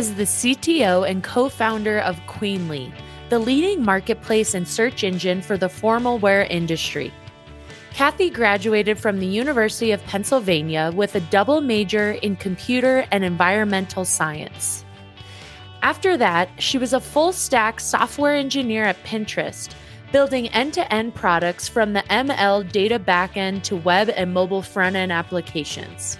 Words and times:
is 0.00 0.14
the 0.14 0.22
CTO 0.22 1.06
and 1.06 1.22
co 1.22 1.50
founder 1.50 1.98
of 1.98 2.18
Queenly, 2.26 2.90
the 3.28 3.38
leading 3.38 3.84
marketplace 3.84 4.54
and 4.54 4.66
search 4.66 5.04
engine 5.04 5.42
for 5.42 5.58
the 5.58 5.68
formal 5.68 6.16
wear 6.16 6.44
industry. 6.44 7.12
Kathy 7.92 8.30
graduated 8.30 8.98
from 8.98 9.20
the 9.20 9.26
University 9.26 9.92
of 9.92 10.02
Pennsylvania 10.04 10.90
with 10.94 11.16
a 11.16 11.20
double 11.28 11.60
major 11.60 12.12
in 12.12 12.34
computer 12.36 13.04
and 13.12 13.24
environmental 13.24 14.06
science. 14.06 14.86
After 15.82 16.16
that, 16.16 16.48
she 16.56 16.78
was 16.78 16.94
a 16.94 17.00
full 17.00 17.30
stack 17.30 17.78
software 17.78 18.34
engineer 18.34 18.84
at 18.84 19.04
Pinterest, 19.04 19.70
building 20.12 20.48
end 20.48 20.72
to 20.74 20.94
end 20.94 21.14
products 21.14 21.68
from 21.68 21.92
the 21.92 22.04
ML 22.08 22.72
data 22.72 22.98
backend 22.98 23.64
to 23.64 23.76
web 23.76 24.08
and 24.08 24.32
mobile 24.32 24.62
front 24.62 24.96
end 24.96 25.12
applications. 25.12 26.16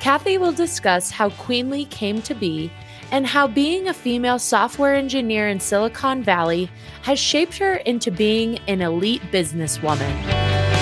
Kathy 0.00 0.38
will 0.38 0.52
discuss 0.52 1.10
how 1.10 1.28
Queenly 1.28 1.84
came 1.84 2.22
to 2.22 2.34
be 2.34 2.70
and 3.10 3.26
how 3.26 3.46
being 3.46 3.88
a 3.88 3.94
female 3.94 4.38
software 4.38 4.94
engineer 4.94 5.48
in 5.48 5.60
Silicon 5.60 6.22
Valley 6.22 6.70
has 7.02 7.18
shaped 7.18 7.58
her 7.58 7.76
into 7.76 8.10
being 8.10 8.58
an 8.66 8.80
elite 8.80 9.22
businesswoman. 9.30 10.73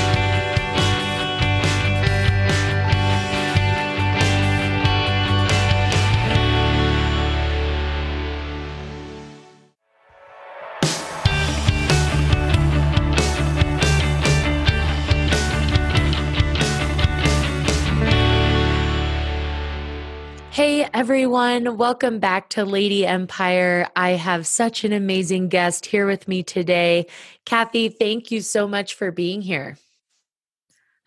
Hey 20.53 20.87
everyone, 20.93 21.79
welcome 21.79 22.19
back 22.19 22.51
to 22.51 22.67
Lady 22.67 23.07
Empire. 23.07 23.89
I 23.97 24.11
have 24.11 24.47
such 24.47 24.85
an 24.85 24.93
amazing 24.93 25.49
guest 25.49 25.87
here 25.87 26.07
with 26.07 26.29
me 26.29 26.43
today. 26.43 27.07
Kathy, 27.47 27.89
thank 27.89 28.31
you 28.31 28.43
so 28.43 28.69
much 28.69 28.93
for 28.93 29.11
being 29.11 29.41
here. 29.41 29.79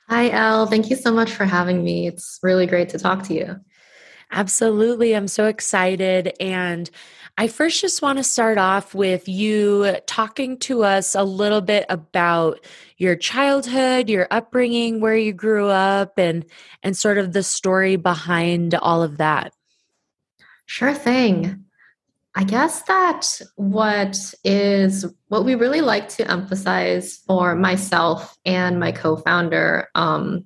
Hi, 0.09 0.29
Elle. 0.29 0.65
Thank 0.65 0.89
you 0.89 0.95
so 0.95 1.11
much 1.11 1.29
for 1.29 1.45
having 1.45 1.83
me. 1.83 2.07
It's 2.07 2.39
really 2.41 2.65
great 2.65 2.89
to 2.89 2.97
talk 2.97 3.21
to 3.25 3.35
you. 3.35 3.59
Absolutely. 4.31 5.15
I'm 5.15 5.27
so 5.27 5.45
excited. 5.45 6.33
And 6.39 6.89
I 7.38 7.50
first 7.50 7.81
just 7.81 8.02
want 8.02 8.17
to 8.17 8.23
start 8.23 8.58
off 8.58 8.95
with 8.95 9.28
you 9.28 9.97
talking 10.05 10.58
to 10.59 10.83
us 10.83 11.16
a 11.16 11.23
little 11.23 11.59
bit 11.59 11.86
about 11.89 12.66
your 12.97 13.17
childhood, 13.17 14.09
your 14.09 14.27
upbringing, 14.31 15.02
where 15.02 15.17
you 15.17 15.33
grew 15.33 15.67
up, 15.67 16.17
and 16.17 16.45
and 16.81 16.95
sort 16.95 17.17
of 17.17 17.33
the 17.33 17.44
story 17.44 17.97
behind 17.97 18.73
all 18.75 19.03
of 19.03 19.17
that. 19.17 19.53
Sure 20.66 20.94
thing. 20.94 21.66
I 22.36 22.44
guess 22.45 22.81
that 22.83 23.42
what 23.55 24.17
is 24.44 25.05
what 25.27 25.44
we 25.44 25.55
really 25.55 25.81
like 25.81 26.08
to 26.09 26.30
emphasize 26.30 27.17
for 27.27 27.55
myself 27.55 28.38
and 28.45 28.80
my 28.80 28.92
co-founder 28.92 29.89
um, 29.95 30.45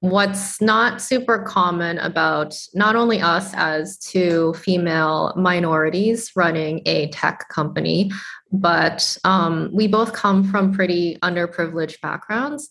what's 0.00 0.60
not 0.62 1.00
super 1.00 1.38
common 1.40 1.98
about 1.98 2.56
not 2.74 2.96
only 2.96 3.20
us 3.20 3.52
as 3.54 3.98
two 3.98 4.54
female 4.54 5.34
minorities 5.36 6.32
running 6.34 6.80
a 6.86 7.08
tech 7.08 7.48
company, 7.50 8.10
but 8.50 9.16
um, 9.24 9.70
we 9.72 9.86
both 9.86 10.12
come 10.14 10.42
from 10.42 10.72
pretty 10.72 11.18
underprivileged 11.22 12.00
backgrounds. 12.00 12.70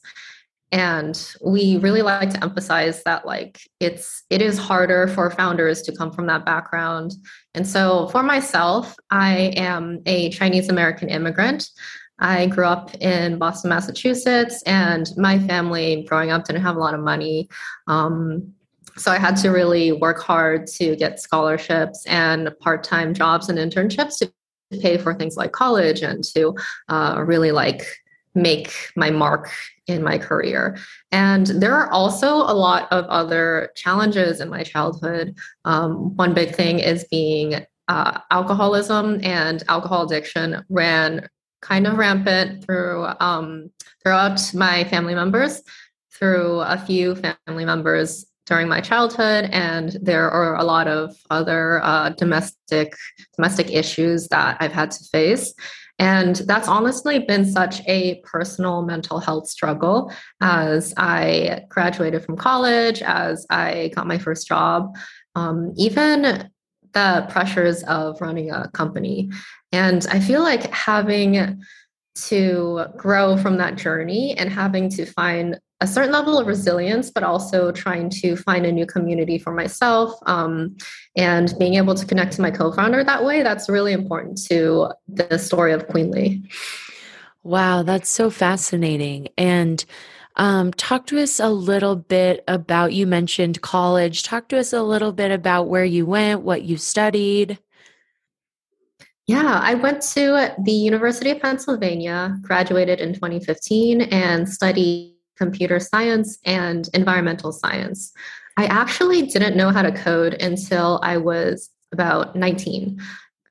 And 0.71 1.35
we 1.43 1.77
really 1.77 2.03
like 2.03 2.29
to 2.31 2.43
emphasize 2.43 3.01
that 3.03 3.25
like 3.25 3.59
it's 3.79 4.23
it 4.29 4.39
is 4.39 4.59
harder 4.59 5.07
for 5.07 5.31
founders 5.31 5.81
to 5.83 5.95
come 5.95 6.11
from 6.11 6.27
that 6.27 6.45
background. 6.45 7.13
And 7.55 7.67
so 7.67 8.07
for 8.09 8.23
myself 8.23 8.95
i 9.09 9.51
am 9.57 10.01
a 10.05 10.29
chinese 10.29 10.69
american 10.69 11.09
immigrant 11.09 11.69
I 12.19 12.47
grew 12.47 12.65
up 12.65 12.93
in 12.95 13.37
Boston, 13.37 13.69
Massachusetts, 13.69 14.61
and 14.63 15.09
my 15.17 15.39
family 15.39 16.05
growing 16.07 16.31
up 16.31 16.45
didn't 16.45 16.61
have 16.61 16.75
a 16.75 16.79
lot 16.79 16.93
of 16.93 16.99
money. 16.99 17.49
Um, 17.87 18.53
so 18.97 19.11
I 19.11 19.17
had 19.17 19.35
to 19.37 19.49
really 19.49 19.93
work 19.93 20.19
hard 20.19 20.67
to 20.67 20.95
get 20.95 21.21
scholarships 21.21 22.05
and 22.05 22.51
part 22.59 22.83
time 22.83 23.13
jobs 23.13 23.47
and 23.47 23.57
internships 23.57 24.17
to 24.19 24.31
pay 24.81 24.97
for 24.97 25.13
things 25.13 25.37
like 25.37 25.53
college 25.53 26.01
and 26.01 26.23
to 26.35 26.55
uh, 26.89 27.23
really 27.25 27.51
like 27.51 27.85
make 28.35 28.73
my 28.95 29.09
mark 29.09 29.49
in 29.87 30.03
my 30.03 30.17
career. 30.17 30.77
And 31.11 31.47
there 31.47 31.73
are 31.73 31.91
also 31.91 32.35
a 32.35 32.53
lot 32.53 32.91
of 32.91 33.05
other 33.05 33.71
challenges 33.75 34.39
in 34.39 34.49
my 34.49 34.63
childhood. 34.63 35.35
Um, 35.65 36.15
one 36.15 36.33
big 36.33 36.53
thing 36.53 36.79
is 36.79 37.05
being 37.09 37.65
uh, 37.87 38.19
alcoholism 38.29 39.19
and 39.23 39.63
alcohol 39.67 40.05
addiction 40.05 40.63
ran 40.69 41.27
kind 41.61 41.87
of 41.87 41.97
rampant 41.97 42.63
through 42.63 43.07
um, 43.19 43.71
throughout 44.01 44.39
my 44.53 44.83
family 44.85 45.15
members, 45.15 45.61
through 46.11 46.59
a 46.61 46.77
few 46.77 47.15
family 47.15 47.65
members 47.65 48.25
during 48.45 48.67
my 48.67 48.81
childhood, 48.81 49.49
and 49.51 49.97
there 50.01 50.29
are 50.29 50.55
a 50.55 50.63
lot 50.63 50.87
of 50.87 51.15
other 51.29 51.81
uh, 51.83 52.09
domestic 52.09 52.95
domestic 53.35 53.71
issues 53.71 54.27
that 54.29 54.57
I've 54.59 54.71
had 54.73 54.91
to 54.91 55.03
face. 55.05 55.53
And 55.99 56.37
that's 56.37 56.69
honestly 56.69 57.19
been 57.19 57.45
such 57.45 57.81
a 57.85 58.21
personal 58.23 58.83
mental 58.83 59.19
health 59.19 59.49
struggle 59.49 60.13
as 60.39 60.93
I 60.95 61.65
graduated 61.67 62.23
from 62.23 62.37
college, 62.37 63.01
as 63.01 63.45
I 63.49 63.91
got 63.93 64.07
my 64.07 64.17
first 64.17 64.47
job. 64.47 64.95
Um, 65.35 65.73
even 65.75 66.49
the 66.93 67.27
pressures 67.29 67.83
of 67.83 68.19
running 68.21 68.49
a 68.49 68.69
company. 68.69 69.29
And 69.71 70.05
I 70.09 70.19
feel 70.19 70.41
like 70.41 70.71
having 70.73 71.61
to 72.15 72.85
grow 72.97 73.37
from 73.37 73.57
that 73.57 73.75
journey 73.75 74.37
and 74.37 74.49
having 74.49 74.89
to 74.89 75.05
find 75.05 75.59
a 75.81 75.87
certain 75.87 76.11
level 76.11 76.37
of 76.37 76.47
resilience, 76.47 77.09
but 77.09 77.23
also 77.23 77.71
trying 77.71 78.09
to 78.09 78.35
find 78.35 78.65
a 78.65 78.71
new 78.71 78.85
community 78.85 79.37
for 79.37 79.53
myself 79.53 80.11
um, 80.25 80.75
and 81.15 81.53
being 81.57 81.75
able 81.75 81.95
to 81.95 82.05
connect 82.05 82.33
to 82.33 82.41
my 82.41 82.51
co 82.51 82.71
founder 82.71 83.03
that 83.03 83.23
way, 83.23 83.43
that's 83.43 83.69
really 83.69 83.93
important 83.93 84.41
to 84.45 84.89
the 85.07 85.37
story 85.37 85.71
of 85.71 85.87
Queenly. 85.87 86.43
Wow, 87.43 87.83
that's 87.83 88.09
so 88.09 88.29
fascinating. 88.29 89.29
And 89.37 89.85
um, 90.35 90.73
talk 90.73 91.05
to 91.07 91.19
us 91.19 91.39
a 91.39 91.49
little 91.49 91.95
bit 91.95 92.43
about 92.47 92.93
you 92.93 93.07
mentioned 93.07 93.61
college. 93.61 94.23
Talk 94.23 94.49
to 94.49 94.59
us 94.59 94.73
a 94.73 94.83
little 94.83 95.13
bit 95.13 95.31
about 95.31 95.67
where 95.67 95.85
you 95.85 96.05
went, 96.05 96.41
what 96.41 96.63
you 96.63 96.75
studied. 96.75 97.59
Yeah, 99.29 99.59
I 99.61 99.75
went 99.75 100.01
to 100.13 100.55
the 100.57 100.71
University 100.71 101.29
of 101.29 101.39
Pennsylvania, 101.39 102.35
graduated 102.41 102.99
in 102.99 103.13
2015, 103.13 104.01
and 104.01 104.49
studied 104.49 105.17
computer 105.37 105.79
science 105.79 106.39
and 106.45 106.89
environmental 106.95 107.51
science. 107.51 108.11
I 108.57 108.65
actually 108.65 109.27
didn't 109.27 109.55
know 109.55 109.69
how 109.69 109.83
to 109.83 109.91
code 109.91 110.33
until 110.41 110.99
I 111.03 111.17
was 111.17 111.69
about 111.93 112.35
19. 112.35 112.99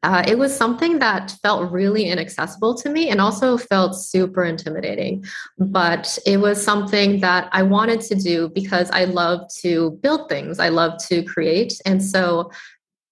Uh, 0.02 0.24
it 0.26 0.36
was 0.36 0.56
something 0.56 0.98
that 0.98 1.36
felt 1.42 1.70
really 1.70 2.06
inaccessible 2.06 2.74
to 2.78 2.90
me 2.90 3.08
and 3.10 3.20
also 3.20 3.56
felt 3.56 3.94
super 3.94 4.44
intimidating. 4.44 5.24
But 5.58 6.18
it 6.26 6.38
was 6.38 6.60
something 6.60 7.20
that 7.20 7.48
I 7.52 7.62
wanted 7.62 8.00
to 8.00 8.16
do 8.16 8.48
because 8.48 8.90
I 8.90 9.04
love 9.04 9.48
to 9.60 9.92
build 10.02 10.28
things, 10.28 10.58
I 10.58 10.70
love 10.70 10.98
to 11.06 11.22
create. 11.22 11.80
And 11.84 12.02
so 12.02 12.50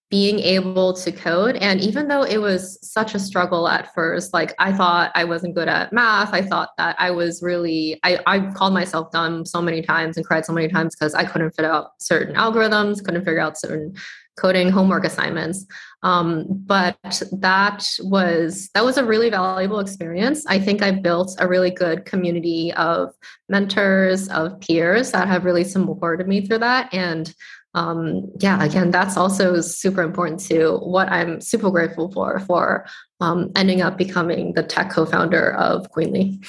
being 0.08 0.38
able 0.38 0.92
to 0.92 1.10
code. 1.10 1.56
And 1.56 1.80
even 1.80 2.06
though 2.06 2.22
it 2.22 2.38
was 2.38 2.78
such 2.80 3.14
a 3.14 3.18
struggle 3.18 3.66
at 3.68 3.92
first 3.94 4.32
like 4.32 4.54
i 4.58 4.72
thought 4.72 5.10
i 5.14 5.24
wasn't 5.24 5.54
good 5.54 5.68
at 5.68 5.92
math. 5.92 6.32
I 6.32 6.42
thought 6.42 6.70
that 6.78 6.96
i 6.98 7.10
was 7.10 7.42
really 7.42 7.98
i, 8.04 8.18
I 8.26 8.40
called 8.52 8.72
myself 8.72 9.10
dumb 9.10 9.44
so 9.44 9.60
many 9.60 9.82
times 9.82 10.16
and 10.16 10.24
cried 10.24 10.46
so 10.46 10.52
many 10.52 10.68
times 10.68 10.94
because 10.94 11.14
i 11.14 11.24
couldn't 11.24 11.52
fit 11.52 11.64
out 11.64 11.90
certain 11.98 12.36
algorithms 12.36 13.04
couldn't 13.04 13.24
figure 13.24 13.40
out 13.40 13.58
certain 13.58 13.94
coding 14.36 14.70
homework 14.70 15.04
assignments. 15.04 15.66
Um, 16.02 16.44
but 16.48 16.98
that 17.32 17.88
was 18.00 18.70
that 18.74 18.84
was 18.84 18.98
a 18.98 19.04
really 19.04 19.30
valuable 19.30 19.80
experience. 19.80 20.44
I 20.46 20.58
think 20.58 20.82
i 20.82 20.90
built 20.90 21.34
a 21.38 21.48
really 21.48 21.70
good 21.70 22.04
community 22.04 22.72
of 22.74 23.12
mentors 23.48 24.28
of 24.28 24.60
peers 24.60 25.10
that 25.12 25.26
have 25.26 25.44
really 25.44 25.64
supported 25.64 26.28
me 26.28 26.46
through 26.46 26.58
that. 26.58 26.92
And 26.92 27.34
um, 27.76 28.32
yeah, 28.40 28.64
again, 28.64 28.90
that's 28.90 29.18
also 29.18 29.60
super 29.60 30.02
important 30.02 30.40
to 30.46 30.78
what 30.78 31.12
I'm 31.12 31.42
super 31.42 31.70
grateful 31.70 32.10
for 32.10 32.40
for 32.40 32.86
um, 33.20 33.52
ending 33.54 33.82
up 33.82 33.98
becoming 33.98 34.54
the 34.54 34.62
tech 34.62 34.90
co-founder 34.90 35.52
of 35.52 35.90
Queenly. 35.90 36.40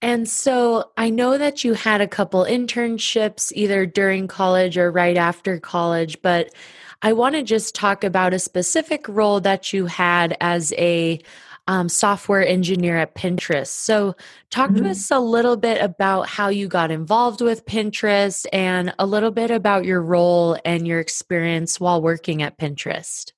And 0.00 0.26
so 0.26 0.92
I 0.96 1.10
know 1.10 1.36
that 1.36 1.62
you 1.62 1.74
had 1.74 2.00
a 2.00 2.08
couple 2.08 2.44
internships 2.44 3.52
either 3.54 3.84
during 3.84 4.28
college 4.28 4.78
or 4.78 4.90
right 4.90 5.16
after 5.16 5.60
college, 5.60 6.22
but 6.22 6.54
I 7.02 7.12
want 7.12 7.34
to 7.34 7.42
just 7.42 7.74
talk 7.74 8.02
about 8.02 8.32
a 8.32 8.38
specific 8.38 9.06
role 9.08 9.40
that 9.40 9.74
you 9.74 9.86
had 9.86 10.36
as 10.40 10.72
a 10.78 11.20
um, 11.68 11.88
software 11.88 12.44
engineer 12.44 12.96
at 12.96 13.14
Pinterest. 13.14 13.68
So, 13.68 14.16
talk 14.50 14.70
mm-hmm. 14.70 14.84
to 14.84 14.90
us 14.90 15.10
a 15.10 15.20
little 15.20 15.56
bit 15.56 15.80
about 15.80 16.28
how 16.28 16.48
you 16.48 16.66
got 16.66 16.90
involved 16.90 17.40
with 17.40 17.66
Pinterest 17.66 18.46
and 18.52 18.92
a 18.98 19.06
little 19.06 19.30
bit 19.30 19.50
about 19.50 19.84
your 19.84 20.02
role 20.02 20.58
and 20.64 20.88
your 20.88 20.98
experience 20.98 21.78
while 21.78 22.02
working 22.02 22.42
at 22.42 22.58
Pinterest. 22.58 23.32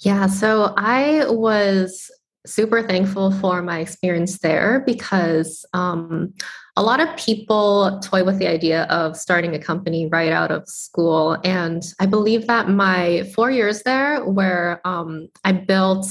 Yeah, 0.00 0.26
so 0.26 0.74
I 0.76 1.24
was 1.28 2.10
super 2.46 2.82
thankful 2.82 3.30
for 3.30 3.62
my 3.62 3.78
experience 3.78 4.38
there 4.38 4.82
because 4.84 5.64
um, 5.72 6.34
a 6.76 6.82
lot 6.82 7.00
of 7.00 7.16
people 7.16 8.00
toy 8.00 8.24
with 8.24 8.38
the 8.38 8.46
idea 8.46 8.84
of 8.84 9.16
starting 9.16 9.54
a 9.54 9.58
company 9.58 10.08
right 10.08 10.32
out 10.32 10.50
of 10.50 10.68
school. 10.68 11.38
And 11.44 11.82
I 12.00 12.06
believe 12.06 12.46
that 12.48 12.68
my 12.68 13.30
four 13.34 13.50
years 13.50 13.82
there, 13.84 14.24
where 14.24 14.86
um, 14.86 15.28
I 15.44 15.52
built 15.52 16.06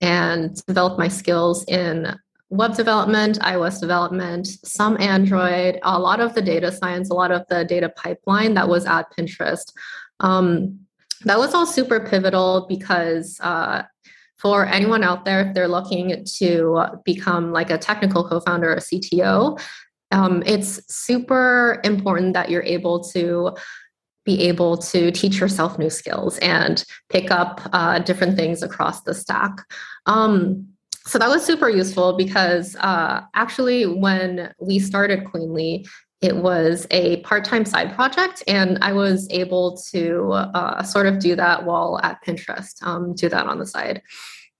and 0.00 0.64
developed 0.66 0.98
my 0.98 1.08
skills 1.08 1.64
in 1.66 2.16
web 2.50 2.74
development, 2.74 3.38
iOS 3.40 3.80
development, 3.80 4.46
some 4.64 4.98
Android, 5.00 5.78
a 5.82 5.98
lot 5.98 6.20
of 6.20 6.34
the 6.34 6.42
data 6.42 6.72
science, 6.72 7.10
a 7.10 7.14
lot 7.14 7.30
of 7.30 7.46
the 7.48 7.64
data 7.64 7.88
pipeline 7.90 8.54
that 8.54 8.68
was 8.68 8.86
at 8.86 9.12
Pinterest. 9.16 9.72
Um, 10.20 10.80
that 11.24 11.38
was 11.38 11.52
all 11.52 11.66
super 11.66 12.00
pivotal 12.00 12.66
because 12.68 13.38
uh, 13.40 13.82
for 14.36 14.66
anyone 14.66 15.02
out 15.02 15.24
there, 15.24 15.46
if 15.46 15.54
they're 15.54 15.68
looking 15.68 16.24
to 16.38 16.86
become 17.04 17.52
like 17.52 17.70
a 17.70 17.78
technical 17.78 18.26
co 18.26 18.40
founder 18.40 18.72
or 18.72 18.76
CTO, 18.76 19.60
um, 20.10 20.42
it's 20.46 20.80
super 20.94 21.80
important 21.84 22.32
that 22.34 22.50
you're 22.50 22.62
able 22.62 23.02
to 23.10 23.54
be 24.28 24.42
able 24.42 24.76
to 24.76 25.10
teach 25.10 25.40
yourself 25.40 25.78
new 25.78 25.88
skills 25.88 26.36
and 26.40 26.84
pick 27.08 27.30
up 27.30 27.62
uh, 27.72 27.98
different 27.98 28.36
things 28.36 28.62
across 28.62 29.00
the 29.00 29.14
stack. 29.14 29.52
Um, 30.04 30.68
so 31.06 31.18
that 31.18 31.30
was 31.30 31.42
super 31.42 31.70
useful 31.70 32.14
because 32.14 32.76
uh, 32.76 33.22
actually, 33.34 33.86
when 33.86 34.52
we 34.60 34.78
started 34.80 35.24
Queenly, 35.24 35.86
it 36.20 36.36
was 36.36 36.86
a 36.90 37.18
part-time 37.18 37.64
side 37.64 37.94
project 37.94 38.42
and 38.48 38.76
i 38.82 38.92
was 38.92 39.28
able 39.30 39.76
to 39.92 40.32
uh, 40.32 40.82
sort 40.82 41.06
of 41.06 41.20
do 41.20 41.36
that 41.36 41.64
while 41.64 42.00
at 42.02 42.18
pinterest 42.24 42.82
um, 42.82 43.14
do 43.14 43.28
that 43.28 43.46
on 43.46 43.60
the 43.60 43.66
side 43.66 44.02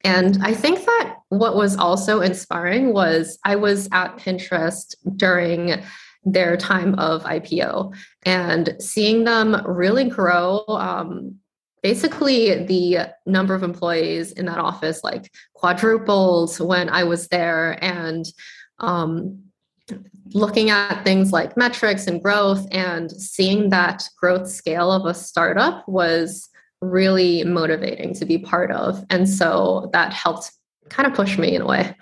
and 0.04 0.38
i 0.42 0.54
think 0.54 0.84
that 0.84 1.16
what 1.30 1.56
was 1.56 1.76
also 1.76 2.20
inspiring 2.20 2.92
was 2.92 3.40
i 3.44 3.56
was 3.56 3.88
at 3.90 4.16
pinterest 4.18 4.94
during 5.16 5.82
their 6.24 6.56
time 6.56 6.94
of 6.94 7.24
ipo 7.24 7.92
and 8.28 8.76
seeing 8.78 9.24
them 9.24 9.60
really 9.66 10.08
grow 10.08 10.64
um, 10.68 11.36
basically 11.82 12.64
the 12.64 13.08
number 13.26 13.54
of 13.54 13.62
employees 13.62 14.32
in 14.32 14.46
that 14.46 14.58
office 14.58 15.02
like 15.02 15.30
quadrupled 15.54 16.56
when 16.58 16.88
i 16.88 17.04
was 17.04 17.28
there 17.28 17.82
and 17.82 18.26
um, 18.80 19.42
looking 20.34 20.70
at 20.70 21.02
things 21.04 21.32
like 21.32 21.56
metrics 21.56 22.06
and 22.06 22.22
growth 22.22 22.66
and 22.70 23.10
seeing 23.10 23.70
that 23.70 24.08
growth 24.20 24.48
scale 24.48 24.92
of 24.92 25.06
a 25.06 25.14
startup 25.14 25.88
was 25.88 26.48
really 26.80 27.44
motivating 27.44 28.14
to 28.14 28.24
be 28.24 28.38
part 28.38 28.70
of. 28.70 29.04
And 29.10 29.28
so 29.28 29.90
that 29.92 30.12
helped 30.12 30.52
kind 30.90 31.06
of 31.06 31.14
push 31.14 31.38
me 31.38 31.54
in 31.54 31.62
a 31.62 31.66
way. 31.66 31.94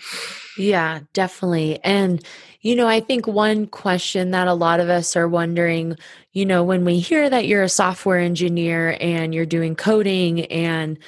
Yeah, 0.57 1.01
definitely. 1.13 1.79
And, 1.85 2.25
you 2.63 2.75
know, 2.77 2.89
I 2.89 3.01
think 3.01 3.27
one 3.27 3.67
question 3.67 4.31
that 4.31 4.49
a 4.49 4.55
lot 4.55 4.81
of 4.81 4.89
us 4.89 5.15
are 5.15 5.29
wondering, 5.29 5.97
you 6.33 6.47
know, 6.47 6.65
when 6.65 6.85
we 6.85 6.99
hear 6.99 7.29
that 7.29 7.47
you're 7.47 7.63
a 7.63 7.69
software 7.69 8.19
engineer 8.19 8.97
and 9.01 9.35
you're 9.35 9.47
doing 9.47 9.77
coding 9.77 10.47
and 10.47 10.99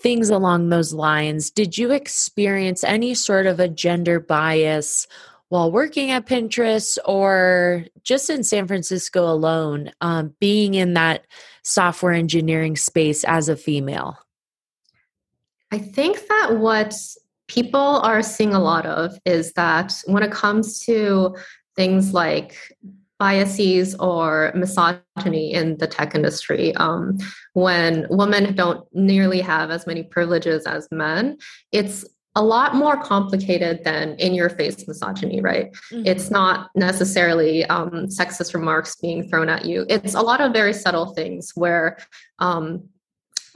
things 0.00 0.30
along 0.30 0.68
those 0.68 0.94
lines, 0.94 1.50
did 1.50 1.76
you 1.76 1.90
experience 1.90 2.84
any 2.84 3.14
sort 3.14 3.46
of 3.46 3.60
a 3.60 3.68
gender 3.68 4.18
bias 4.18 5.06
while 5.48 5.70
working 5.70 6.10
at 6.10 6.26
Pinterest 6.26 6.98
or 7.04 7.84
just 8.02 8.30
in 8.30 8.42
San 8.42 8.66
Francisco 8.66 9.30
alone, 9.30 9.92
um, 10.00 10.34
being 10.40 10.74
in 10.74 10.94
that 10.94 11.26
software 11.62 12.12
engineering 12.12 12.76
space 12.76 13.24
as 13.24 13.48
a 13.48 13.56
female? 13.56 14.16
I 15.70 15.78
think 15.78 16.26
that 16.28 16.56
what 16.56 16.94
people 17.48 18.00
are 18.00 18.22
seeing 18.22 18.54
a 18.54 18.60
lot 18.60 18.86
of 18.86 19.18
is 19.24 19.52
that 19.52 19.94
when 20.06 20.22
it 20.22 20.32
comes 20.32 20.80
to 20.80 21.36
things 21.76 22.12
like 22.12 22.56
biases 23.18 23.94
or 23.94 24.52
misogyny 24.54 25.52
in 25.52 25.78
the 25.78 25.86
tech 25.86 26.14
industry 26.14 26.74
um, 26.76 27.16
when 27.54 28.06
women 28.10 28.54
don't 28.54 28.86
nearly 28.94 29.40
have 29.40 29.70
as 29.70 29.86
many 29.86 30.02
privileges 30.02 30.66
as 30.66 30.86
men 30.90 31.38
it's 31.72 32.04
a 32.36 32.42
lot 32.42 32.74
more 32.74 33.02
complicated 33.02 33.82
than 33.82 34.14
in 34.16 34.34
your 34.34 34.50
face 34.50 34.86
misogyny, 34.86 35.40
right? 35.40 35.72
Mm-hmm. 35.90 36.02
It's 36.04 36.30
not 36.30 36.68
necessarily 36.74 37.64
um, 37.64 38.08
sexist 38.08 38.52
remarks 38.52 38.96
being 38.96 39.26
thrown 39.28 39.48
at 39.48 39.64
you. 39.64 39.86
It's 39.88 40.14
a 40.14 40.20
lot 40.20 40.42
of 40.42 40.52
very 40.52 40.74
subtle 40.74 41.14
things 41.14 41.52
where 41.54 41.96
um, 42.38 42.90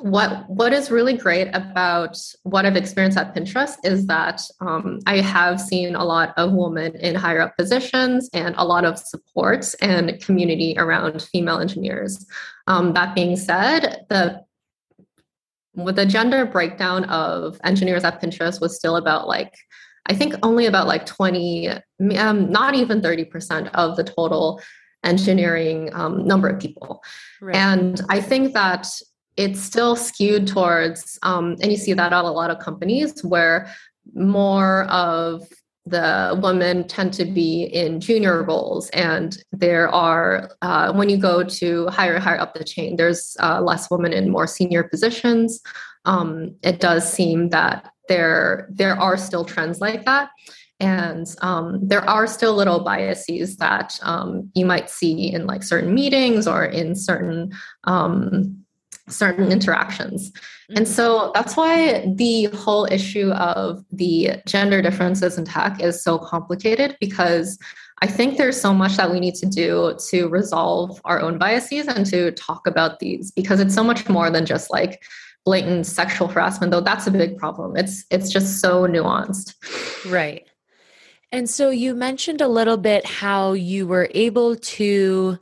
what 0.03 0.49
what 0.49 0.73
is 0.73 0.91
really 0.91 1.17
great 1.17 1.49
about 1.55 2.19
what 2.43 2.67
I've 2.67 2.77
experienced 2.77 3.19
at 3.19 3.35
Pinterest 3.35 3.77
is 3.85 4.07
that 4.07 4.43
um, 4.61 5.01
I 5.07 5.21
have 5.21 5.61
seen 5.61 5.95
a 5.95 6.05
lot 6.05 6.33
of 6.37 6.53
women 6.53 6.97
in 6.97 7.15
higher 7.15 7.41
up 7.41 7.57
positions 7.57 8.29
and 8.33 8.55
a 8.59 8.65
lot 8.65 8.85
of 8.85 8.99
support 8.99 9.75
and 9.81 10.21
community 10.21 10.75
around 10.77 11.23
female 11.23 11.59
engineers. 11.59 12.27
Um, 12.67 12.93
that 12.95 13.15
being 13.15 13.37
said, 13.37 14.07
the 14.09 14.45
with 15.75 15.97
the 15.97 16.07
gender 16.07 16.45
breakdown 16.47 17.05
of 17.05 17.61
engineers 17.65 18.05
at 18.05 18.21
Pinterest 18.21 18.61
was 18.61 18.77
still 18.77 18.97
about 18.97 19.29
like, 19.29 19.55
I 20.07 20.15
think 20.15 20.35
only 20.43 20.67
about 20.67 20.87
like 20.87 21.07
20, 21.07 21.69
um, 22.17 22.51
not 22.51 22.75
even 22.75 23.01
30% 23.01 23.71
of 23.75 23.97
the 23.97 24.05
total 24.05 24.61
engineering 25.05 25.91
um, 25.93 26.27
number 26.27 26.49
of 26.49 26.61
people. 26.61 27.03
Right. 27.41 27.57
And 27.57 28.01
I 28.09 28.21
think 28.21 28.53
that 28.55 28.89
it's 29.37 29.61
still 29.61 29.97
skewed 29.97 30.47
towards, 30.47 31.19
um, 31.23 31.57
and 31.63 31.71
you 31.71 31.77
see 31.77 31.93
that 31.93 32.13
at 32.13 32.25
a 32.25 32.31
lot 32.31 32.51
of 32.51 32.59
companies 32.59 33.25
where 33.25 33.73
more 34.15 34.85
of 34.85 35.49
the 35.87 36.39
women 36.43 36.87
tend 36.87 37.13
to 37.15 37.25
be 37.25 37.65
in 37.65 38.01
junior 38.01 38.43
roles 38.43 38.91
and 38.91 39.43
there 39.51 39.89
are 39.89 40.51
uh, 40.63 40.93
when 40.93 41.09
you 41.09 41.17
go 41.17 41.43
to 41.43 41.89
higher 41.89 42.19
higher 42.19 42.39
up 42.39 42.55
the 42.55 42.63
chain 42.63 42.97
there's 42.97 43.37
uh, 43.41 43.61
less 43.61 43.91
women 43.91 44.13
in 44.13 44.31
more 44.31 44.47
senior 44.47 44.85
positions. 44.85 45.61
Um, 46.05 46.55
it 46.63 46.81
does 46.81 47.11
seem 47.11 47.51
that 47.51 47.91
there 48.09 48.69
there 48.71 48.95
are 48.95 49.17
still 49.17 49.45
trends 49.45 49.81
like 49.81 50.05
that. 50.05 50.31
And 50.81 51.27
um, 51.43 51.79
there 51.87 52.09
are 52.09 52.27
still 52.27 52.55
little 52.55 52.81
biases 52.81 53.59
that 53.59 53.99
um, 54.03 54.51
you 54.55 54.65
might 54.65 54.89
see 54.89 55.31
in 55.31 55.47
like 55.47 55.63
certain 55.63 55.95
meetings 55.95 56.47
or 56.47 56.65
in 56.65 56.95
certain 56.95 57.53
um, 57.85 58.60
certain 59.11 59.51
interactions. 59.53 60.33
And 60.71 60.87
mm-hmm. 60.87 60.93
so 60.93 61.33
that's 61.35 61.57
why 61.57 62.05
the 62.15 62.45
whole 62.47 62.87
issue 62.91 63.31
of 63.33 63.85
the 63.91 64.41
gender 64.47 64.81
differences 64.83 65.37
in 65.37 65.45
tech 65.45 65.83
is 65.83 66.03
so 66.03 66.19
complicated 66.19 66.97
because 67.01 67.59
I 68.03 68.07
think 68.07 68.39
there's 68.39 68.61
so 68.61 68.73
much 68.73 68.97
that 68.97 69.11
we 69.11 69.21
need 69.21 69.35
to 69.37 69.47
do 69.47 69.95
to 70.09 70.29
resolve 70.29 71.01
our 71.05 71.21
own 71.21 71.39
biases 71.39 71.87
and 71.87 72.07
to 72.07 72.33
talk 72.33 72.67
about 72.67 72.99
these 72.99 73.31
because 73.31 73.61
it's 73.61 73.75
so 73.75 73.85
much 73.85 74.09
more 74.09 74.31
than 74.31 74.47
just 74.47 74.71
like 74.71 75.03
blatant 75.45 75.87
sexual 75.87 76.29
harassment 76.29 76.71
though 76.71 76.81
that's 76.81 77.07
a 77.07 77.11
big 77.11 77.37
problem. 77.37 77.77
It's 77.77 78.05
it's 78.11 78.31
just 78.31 78.61
so 78.61 78.87
nuanced. 78.87 79.55
Right. 80.11 80.47
And 81.33 81.49
so 81.49 81.71
you 81.71 81.95
mentioned 81.95 82.41
a 82.41 82.49
little 82.49 82.77
bit 82.77 83.07
how 83.07 83.53
you 83.53 83.87
were 83.87 84.09
able 84.15 84.57
to 84.57 85.39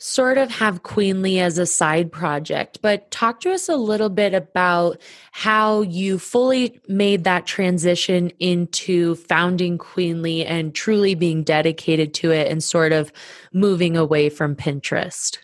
sort 0.00 0.38
of 0.38 0.50
have 0.50 0.82
Queenly 0.82 1.38
as 1.40 1.58
a 1.58 1.66
side 1.66 2.10
project, 2.10 2.78
but 2.80 3.10
talk 3.10 3.40
to 3.40 3.52
us 3.52 3.68
a 3.68 3.76
little 3.76 4.08
bit 4.08 4.32
about 4.32 5.00
how 5.32 5.82
you 5.82 6.18
fully 6.18 6.80
made 6.88 7.24
that 7.24 7.46
transition 7.46 8.30
into 8.40 9.14
founding 9.16 9.76
Queenly 9.76 10.44
and 10.44 10.74
truly 10.74 11.14
being 11.14 11.44
dedicated 11.44 12.14
to 12.14 12.32
it 12.32 12.50
and 12.50 12.64
sort 12.64 12.92
of 12.92 13.12
moving 13.52 13.94
away 13.94 14.30
from 14.30 14.56
Pinterest. 14.56 15.36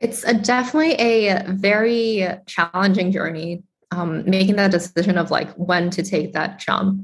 It's 0.00 0.24
a, 0.24 0.34
definitely 0.34 0.96
a 0.96 1.44
very 1.48 2.26
challenging 2.46 3.12
journey, 3.12 3.62
um, 3.92 4.28
making 4.28 4.56
that 4.56 4.72
decision 4.72 5.16
of 5.16 5.30
like 5.30 5.54
when 5.54 5.90
to 5.90 6.02
take 6.02 6.32
that 6.32 6.58
jump. 6.58 7.02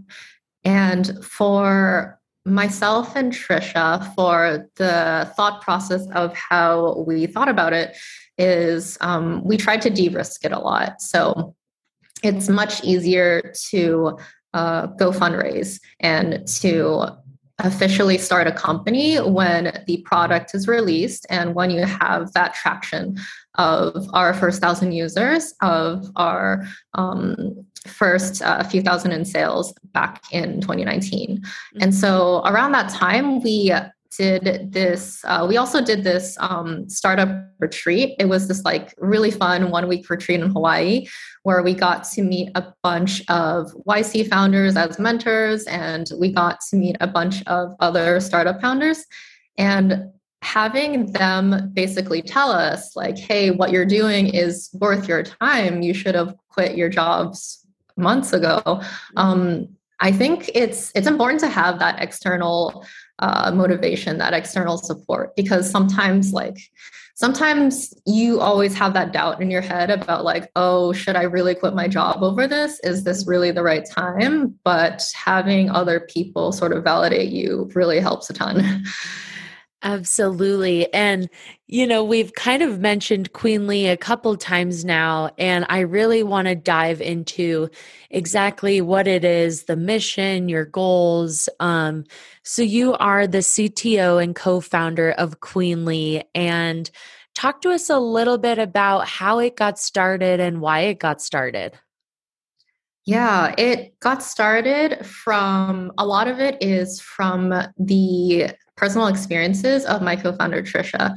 And 0.65 1.25
for 1.25 2.21
myself 2.45 3.15
and 3.15 3.33
Trisha 3.33 4.15
for 4.15 4.69
the 4.77 5.31
thought 5.37 5.63
process 5.63 6.07
of 6.11 6.37
how 6.37 7.05
we 7.07 7.27
thought 7.27 7.49
about 7.49 7.73
it 7.73 7.97
is 8.39 8.99
um, 9.01 9.43
we 9.45 9.57
tried 9.57 9.83
to 9.83 9.91
de-risk 9.91 10.45
it 10.45 10.53
a 10.53 10.59
lot. 10.59 11.01
So 11.01 11.55
it's 12.23 12.49
much 12.49 12.83
easier 12.83 13.53
to 13.71 14.19
uh, 14.55 14.87
go 14.87 15.13
fundraise 15.13 15.81
and 16.01 16.47
to 16.47 17.07
officially 17.65 18.19
start 18.19 18.47
a 18.47 18.53
company 18.53 19.17
when 19.17 19.83
the 19.87 19.99
product 19.99 20.55
is 20.55 20.67
released 20.69 21.27
and 21.31 21.55
when 21.55 21.71
you 21.71 21.85
have 21.85 22.33
that 22.33 22.55
traction. 22.55 23.17
of 23.57 24.09
our 24.15 24.33
first 24.33 24.63
thousand 24.63 24.93
users 24.93 25.53
of 25.61 26.07
our 26.17 26.65
um, 26.95 27.67
first 27.87 28.41
uh, 28.41 28.63
few 28.65 28.81
thousand 28.81 29.13
in 29.13 29.25
sales 29.25 29.75
back 29.93 30.23
in 30.33 30.61
2019 30.63 31.39
mm-hmm. 31.39 31.83
and 31.83 31.95
so 31.95 32.41
around 32.47 32.73
that 32.73 32.89
time 32.89 33.43
we 33.43 33.71
did 34.17 34.73
this 34.73 35.21
uh, 35.25 35.47
we 35.49 35.57
also 35.57 35.81
did 35.81 36.05
this 36.05 36.37
um, 36.41 36.89
startup 36.89 37.31
retreat. 37.59 38.17
It 38.19 38.27
was 38.27 38.49
this 38.49 38.65
like 38.65 38.95
really 38.99 39.31
fun 39.31 39.71
one 39.71 39.89
week 39.89 40.09
retreat 40.11 40.41
in 40.41 40.51
hawaii 40.51 41.07
where 41.45 41.63
we 41.63 41.75
got 41.75 42.05
to 42.05 42.23
meet 42.23 42.51
a 42.55 42.65
bunch 42.83 43.23
of 43.29 43.73
yc 43.89 44.29
founders 44.29 44.77
as 44.77 44.99
mentors 44.99 45.65
and 45.65 46.11
we 46.19 46.33
got 46.33 46.61
to 46.71 46.77
meet 46.77 46.97
a 47.01 47.07
bunch 47.07 47.43
of 47.47 47.75
other 47.81 48.21
startup 48.21 48.61
founders. 48.61 49.05
And 49.59 50.11
having 50.43 51.13
them 51.13 51.71
basically 51.73 52.21
tell 52.21 52.51
us 52.51 52.97
like 52.97 53.17
hey 53.17 53.53
what 53.53 53.71
you're 53.71 53.87
doing 53.87 54.27
is 54.27 54.71
worth 54.75 55.09
your 55.09 55.23
time. 55.23 55.83
You 55.83 55.95
should 55.95 56.17
have 56.17 56.35
quit 56.49 56.77
your 56.77 56.89
jobs 56.89 57.65
months 57.97 58.33
ago. 58.33 58.61
Mm-hmm. 58.65 59.19
um, 59.19 59.69
i 60.01 60.11
think 60.11 60.51
it's 60.55 60.91
it's 60.95 61.07
important 61.07 61.41
to 61.41 61.49
have 61.49 61.79
that 61.79 62.03
external 62.03 62.85
uh, 63.23 63.53
motivation 63.55 64.19
that 64.19 64.35
external 64.35 64.77
support 64.77 65.35
because 65.37 65.71
sometimes 65.71 66.33
like 66.33 66.59
sometimes 67.15 67.95
you 68.05 68.41
always 68.41 68.75
have 68.75 68.95
that 68.95 69.13
doubt 69.13 69.41
in 69.41 69.49
your 69.49 69.61
head 69.61 69.91
about 69.91 70.25
like 70.25 70.51
oh 70.57 70.93
should 70.93 71.15
i 71.15 71.23
really 71.23 71.55
quit 71.55 71.73
my 71.73 71.87
job 71.87 72.23
over 72.23 72.49
this? 72.49 72.81
Is 72.81 73.05
this 73.05 73.25
really 73.27 73.53
the 73.53 73.63
right 73.63 73.87
time? 73.89 74.59
But 74.65 75.05
having 75.15 75.71
other 75.71 76.01
people 76.01 76.51
sort 76.51 76.73
of 76.73 76.83
validate 76.83 77.31
you 77.31 77.71
really 77.75 78.01
helps 78.01 78.29
a 78.29 78.33
ton 78.33 78.85
Absolutely. 79.85 80.93
And, 80.95 81.29
you 81.67 81.89
know, 81.89 82.05
we've 82.05 82.33
kind 82.35 82.63
of 82.63 82.79
mentioned 82.79 83.33
Queenly 83.33 83.89
a 83.89 83.97
couple 83.97 84.37
times 84.37 84.85
now, 84.85 85.31
and 85.39 85.67
I 85.69 85.81
really 85.81 86.23
want 86.23 86.47
to 86.47 86.55
dive 86.55 87.01
into 87.01 87.69
exactly 88.09 88.81
what 88.81 89.09
it 89.09 89.25
is, 89.25 89.65
the 89.65 89.75
mission, 89.75 90.49
your 90.49 90.65
goals. 90.65 91.49
Um, 91.59 92.05
so, 92.45 92.63
you 92.63 92.95
are 92.95 93.27
the 93.27 93.39
CTO 93.39 94.23
and 94.23 94.37
co 94.37 94.61
founder 94.61 95.11
of 95.13 95.41
Queenly, 95.41 96.23
and 96.33 96.89
talk 97.35 97.61
to 97.63 97.71
us 97.71 97.91
a 97.91 97.99
little 97.99 98.39
bit 98.39 98.61
about 98.61 99.09
how 99.09 99.41
it 99.41 99.57
got 99.57 99.81
started 99.81 100.39
and 100.39 100.61
why 100.61 100.81
it 100.81 101.01
got 101.01 101.21
started. 101.21 101.73
Yeah, 103.05 103.53
it 103.59 103.99
got 103.99 104.23
started 104.23 105.05
from 105.05 105.91
a 105.99 106.07
lot 106.07 106.29
of 106.29 106.39
it 106.39 106.57
is 106.63 107.01
from 107.01 107.53
the 107.77 108.53
personal 108.83 109.07
experiences 109.07 109.85
of 109.85 110.03
my 110.03 110.17
co 110.17 110.33
founder, 110.33 110.61
Trisha. 110.61 111.17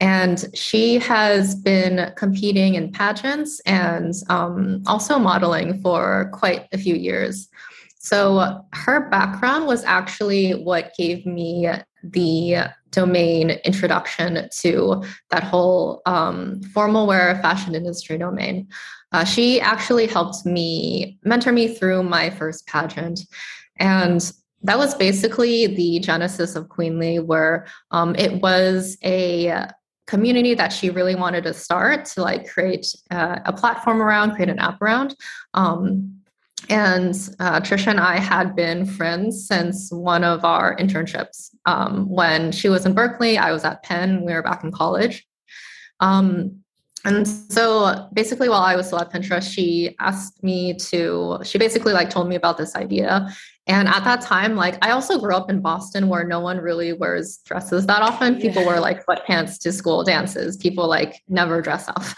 And 0.00 0.44
she 0.52 0.98
has 0.98 1.54
been 1.54 2.12
competing 2.16 2.74
in 2.74 2.90
pageants 2.90 3.60
and 3.60 4.12
um, 4.28 4.82
also 4.88 5.20
modeling 5.20 5.80
for 5.80 6.28
quite 6.32 6.66
a 6.72 6.78
few 6.78 6.96
years. 6.96 7.48
So 8.00 8.64
her 8.72 9.08
background 9.10 9.66
was 9.66 9.84
actually 9.84 10.50
what 10.54 10.92
gave 10.98 11.24
me 11.24 11.68
the 12.02 12.56
domain 12.90 13.50
introduction 13.64 14.48
to 14.62 15.04
that 15.30 15.44
whole 15.44 16.02
um, 16.06 16.62
formal 16.74 17.06
wear 17.06 17.40
fashion 17.40 17.76
industry 17.76 18.18
domain. 18.18 18.66
Uh, 19.12 19.24
she 19.24 19.60
actually 19.60 20.08
helped 20.08 20.44
me 20.44 21.16
mentor 21.24 21.52
me 21.52 21.68
through 21.68 22.02
my 22.02 22.30
first 22.30 22.66
pageant. 22.66 23.20
And 23.76 24.20
that 24.64 24.78
was 24.78 24.94
basically 24.94 25.66
the 25.66 26.00
genesis 26.00 26.56
of 26.56 26.68
Queenly, 26.68 27.18
where 27.18 27.66
um, 27.90 28.14
it 28.16 28.42
was 28.42 28.96
a 29.04 29.68
community 30.06 30.54
that 30.54 30.72
she 30.72 30.90
really 30.90 31.14
wanted 31.14 31.44
to 31.44 31.54
start 31.54 32.04
to 32.06 32.22
like 32.22 32.48
create 32.48 32.86
uh, 33.10 33.38
a 33.44 33.52
platform 33.52 34.02
around, 34.02 34.34
create 34.34 34.50
an 34.50 34.58
app 34.58 34.80
around. 34.82 35.14
Um, 35.54 36.20
and 36.70 37.14
uh, 37.40 37.60
Trisha 37.60 37.88
and 37.88 38.00
I 38.00 38.18
had 38.18 38.56
been 38.56 38.86
friends 38.86 39.46
since 39.46 39.92
one 39.92 40.24
of 40.24 40.44
our 40.44 40.76
internships. 40.76 41.50
Um, 41.66 42.08
when 42.08 42.52
she 42.52 42.68
was 42.68 42.86
in 42.86 42.94
Berkeley, 42.94 43.36
I 43.36 43.52
was 43.52 43.64
at 43.64 43.82
Penn. 43.82 44.24
We 44.24 44.32
were 44.32 44.42
back 44.42 44.64
in 44.64 44.72
college. 44.72 45.26
Um, 46.00 46.63
and 47.04 47.26
so 47.28 48.08
basically 48.12 48.48
while 48.48 48.62
i 48.62 48.74
was 48.74 48.86
still 48.86 48.98
at 48.98 49.12
pinterest 49.12 49.52
she 49.52 49.94
asked 50.00 50.42
me 50.42 50.74
to 50.74 51.38
she 51.44 51.58
basically 51.58 51.92
like 51.92 52.10
told 52.10 52.28
me 52.28 52.34
about 52.34 52.56
this 52.56 52.74
idea. 52.74 53.28
And 53.66 53.88
at 53.88 54.04
that 54.04 54.20
time 54.20 54.56
like 54.56 54.76
i 54.84 54.90
also 54.90 55.18
grew 55.18 55.34
up 55.34 55.48
in 55.48 55.60
boston 55.62 56.08
where 56.08 56.24
no 56.24 56.38
one 56.38 56.58
really 56.58 56.92
wears 56.92 57.38
dresses 57.46 57.86
that 57.86 58.02
often. 58.02 58.38
People 58.38 58.62
yeah. 58.62 58.68
wear 58.68 58.80
like 58.80 59.04
sweatpants 59.06 59.58
to 59.60 59.72
school 59.72 60.04
dances. 60.04 60.58
People 60.58 60.86
like 60.86 61.22
never 61.28 61.62
dress 61.62 61.88
up. 61.88 62.02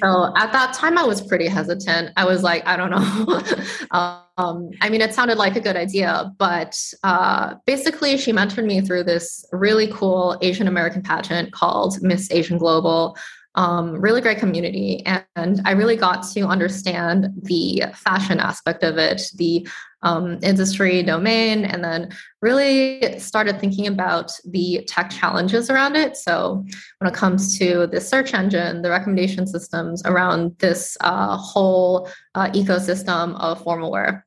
So 0.00 0.32
at 0.36 0.52
that 0.52 0.74
time 0.74 0.98
i 0.98 1.04
was 1.04 1.22
pretty 1.22 1.48
hesitant. 1.48 2.12
I 2.16 2.24
was 2.26 2.42
like 2.42 2.66
i 2.66 2.76
don't 2.76 2.90
know. 2.90 3.42
Um, 4.38 4.68
i 4.82 4.90
mean 4.90 5.00
it 5.00 5.14
sounded 5.14 5.38
like 5.38 5.56
a 5.56 5.60
good 5.60 5.76
idea 5.76 6.30
but 6.36 6.78
uh, 7.02 7.54
basically 7.64 8.18
she 8.18 8.34
mentored 8.34 8.66
me 8.66 8.82
through 8.82 9.04
this 9.04 9.46
really 9.50 9.90
cool 9.90 10.36
asian 10.42 10.68
american 10.68 11.00
pageant 11.00 11.52
called 11.52 12.02
miss 12.02 12.30
asian 12.30 12.58
global 12.58 13.16
um, 13.56 13.98
really 14.00 14.20
great 14.20 14.38
community. 14.38 15.02
And 15.34 15.60
I 15.64 15.72
really 15.72 15.96
got 15.96 16.22
to 16.34 16.42
understand 16.42 17.28
the 17.42 17.84
fashion 17.94 18.38
aspect 18.38 18.84
of 18.84 18.98
it, 18.98 19.22
the 19.36 19.66
um, 20.02 20.38
industry 20.42 21.02
domain, 21.02 21.64
and 21.64 21.82
then 21.82 22.10
really 22.42 23.18
started 23.18 23.58
thinking 23.58 23.86
about 23.86 24.30
the 24.44 24.84
tech 24.86 25.10
challenges 25.10 25.70
around 25.70 25.96
it. 25.96 26.16
So, 26.16 26.64
when 26.98 27.10
it 27.10 27.14
comes 27.14 27.58
to 27.58 27.86
the 27.86 28.00
search 28.00 28.34
engine, 28.34 28.82
the 28.82 28.90
recommendation 28.90 29.46
systems 29.46 30.02
around 30.04 30.56
this 30.58 30.96
uh, 31.00 31.36
whole 31.36 32.08
uh, 32.34 32.50
ecosystem 32.50 33.40
of 33.40 33.62
formal 33.62 33.90
wear. 33.90 34.26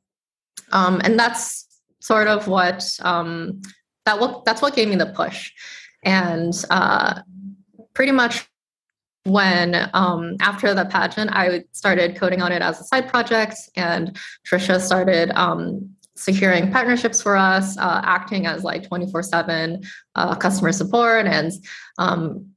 Um, 0.72 1.02
and 1.04 1.18
that's 1.18 1.68
sort 2.02 2.28
of 2.28 2.48
what 2.48 2.84
um, 3.02 3.62
that 4.06 4.20
what 4.20 4.44
that's 4.44 4.62
what 4.62 4.76
gave 4.76 4.88
me 4.88 4.96
the 4.96 5.06
push. 5.06 5.52
And 6.04 6.54
uh, 6.72 7.22
pretty 7.94 8.12
much 8.12 8.50
when 9.26 9.90
um, 9.94 10.36
after 10.40 10.74
the 10.74 10.86
pageant, 10.86 11.30
I 11.34 11.66
started 11.72 12.16
coding 12.16 12.42
on 12.42 12.52
it 12.52 12.62
as 12.62 12.80
a 12.80 12.84
side 12.84 13.10
project, 13.10 13.56
and 13.76 14.18
Trisha 14.50 14.80
started 14.80 15.32
um, 15.32 15.90
securing 16.16 16.72
partnerships 16.72 17.22
for 17.22 17.36
us, 17.36 17.78
uh, 17.78 18.02
acting 18.04 18.46
as 18.46 18.64
like 18.64 18.88
24 18.88 19.20
uh, 19.20 19.24
7 19.24 19.84
customer 20.40 20.72
support. 20.72 21.26
And 21.26 21.52
um, 21.98 22.50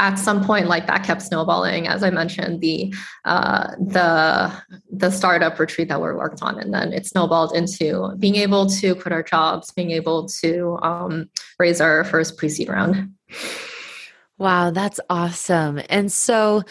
at 0.00 0.14
some 0.14 0.42
point, 0.42 0.66
like 0.66 0.86
that 0.86 1.04
kept 1.04 1.20
snowballing. 1.20 1.86
As 1.86 2.02
I 2.02 2.08
mentioned, 2.08 2.62
the 2.62 2.92
uh, 3.26 3.72
the 3.78 4.50
the 4.90 5.10
startup 5.10 5.58
retreat 5.58 5.88
that 5.88 6.00
we 6.00 6.08
worked 6.08 6.42
on, 6.42 6.58
and 6.58 6.72
then 6.72 6.94
it 6.94 7.06
snowballed 7.06 7.54
into 7.54 8.16
being 8.18 8.36
able 8.36 8.66
to 8.66 8.94
quit 8.94 9.12
our 9.12 9.22
jobs, 9.22 9.70
being 9.72 9.90
able 9.90 10.26
to 10.40 10.78
um, 10.82 11.28
raise 11.58 11.82
our 11.82 12.02
first 12.04 12.38
pre-seed 12.38 12.70
round. 12.70 13.12
Wow, 14.40 14.70
that's 14.70 14.98
awesome. 15.10 15.82
And 15.90 16.10
so 16.10 16.62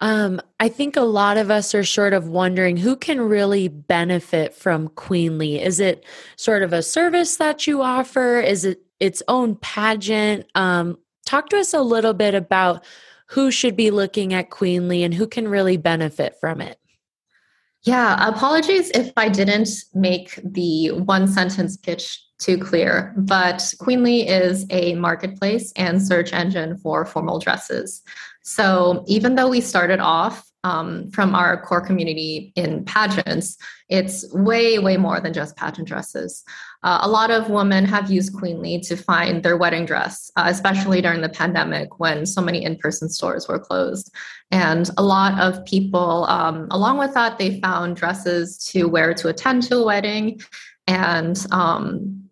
um, 0.00 0.40
I 0.58 0.68
think 0.68 0.96
a 0.96 1.02
lot 1.02 1.36
of 1.36 1.48
us 1.48 1.72
are 1.72 1.84
sort 1.84 2.12
of 2.12 2.26
wondering 2.26 2.76
who 2.76 2.96
can 2.96 3.20
really 3.20 3.68
benefit 3.68 4.52
from 4.52 4.88
Queenly. 4.88 5.62
Is 5.62 5.78
it 5.78 6.04
sort 6.34 6.64
of 6.64 6.72
a 6.72 6.82
service 6.82 7.36
that 7.36 7.68
you 7.68 7.82
offer? 7.82 8.40
Is 8.40 8.64
it 8.64 8.82
its 8.98 9.22
own 9.28 9.54
pageant? 9.54 10.46
Um, 10.56 10.98
talk 11.24 11.50
to 11.50 11.56
us 11.56 11.72
a 11.72 11.82
little 11.82 12.14
bit 12.14 12.34
about 12.34 12.84
who 13.28 13.52
should 13.52 13.76
be 13.76 13.92
looking 13.92 14.34
at 14.34 14.50
Queenly 14.50 15.04
and 15.04 15.14
who 15.14 15.28
can 15.28 15.46
really 15.46 15.76
benefit 15.76 16.34
from 16.40 16.60
it. 16.60 16.80
Yeah, 17.84 18.26
apologies 18.26 18.90
if 18.90 19.12
I 19.16 19.28
didn't 19.28 19.68
make 19.94 20.40
the 20.42 20.90
one 20.90 21.28
sentence 21.28 21.76
pitch 21.76 22.23
too 22.38 22.58
clear, 22.58 23.14
but 23.16 23.74
Queenly 23.78 24.28
is 24.28 24.66
a 24.70 24.94
marketplace 24.94 25.72
and 25.76 26.02
search 26.02 26.32
engine 26.32 26.76
for 26.78 27.04
formal 27.04 27.38
dresses. 27.38 28.02
So 28.42 29.04
even 29.06 29.36
though 29.36 29.48
we 29.48 29.60
started 29.60 30.00
off 30.00 30.44
um, 30.64 31.10
from 31.10 31.34
our 31.34 31.60
core 31.60 31.80
community 31.80 32.52
in 32.56 32.84
pageants, 32.84 33.56
it's 33.88 34.30
way, 34.32 34.78
way 34.78 34.96
more 34.96 35.20
than 35.20 35.32
just 35.32 35.56
pageant 35.56 35.86
dresses. 35.86 36.42
Uh, 36.82 37.00
a 37.02 37.08
lot 37.08 37.30
of 37.30 37.50
women 37.50 37.84
have 37.84 38.10
used 38.10 38.34
Queenly 38.34 38.80
to 38.80 38.96
find 38.96 39.42
their 39.42 39.56
wedding 39.56 39.84
dress, 39.84 40.30
uh, 40.36 40.44
especially 40.46 41.00
during 41.00 41.20
the 41.20 41.28
pandemic 41.28 42.00
when 42.00 42.26
so 42.26 42.40
many 42.40 42.64
in 42.64 42.76
person 42.76 43.08
stores 43.08 43.46
were 43.46 43.58
closed. 43.58 44.12
And 44.50 44.90
a 44.96 45.02
lot 45.02 45.38
of 45.38 45.64
people, 45.66 46.24
um, 46.24 46.66
along 46.70 46.98
with 46.98 47.14
that, 47.14 47.38
they 47.38 47.60
found 47.60 47.96
dresses 47.96 48.58
to 48.72 48.84
wear 48.84 49.14
to 49.14 49.28
attend 49.28 49.64
to 49.64 49.76
a 49.76 49.84
wedding. 49.84 50.40
And 50.86 51.46
um, 51.50 52.23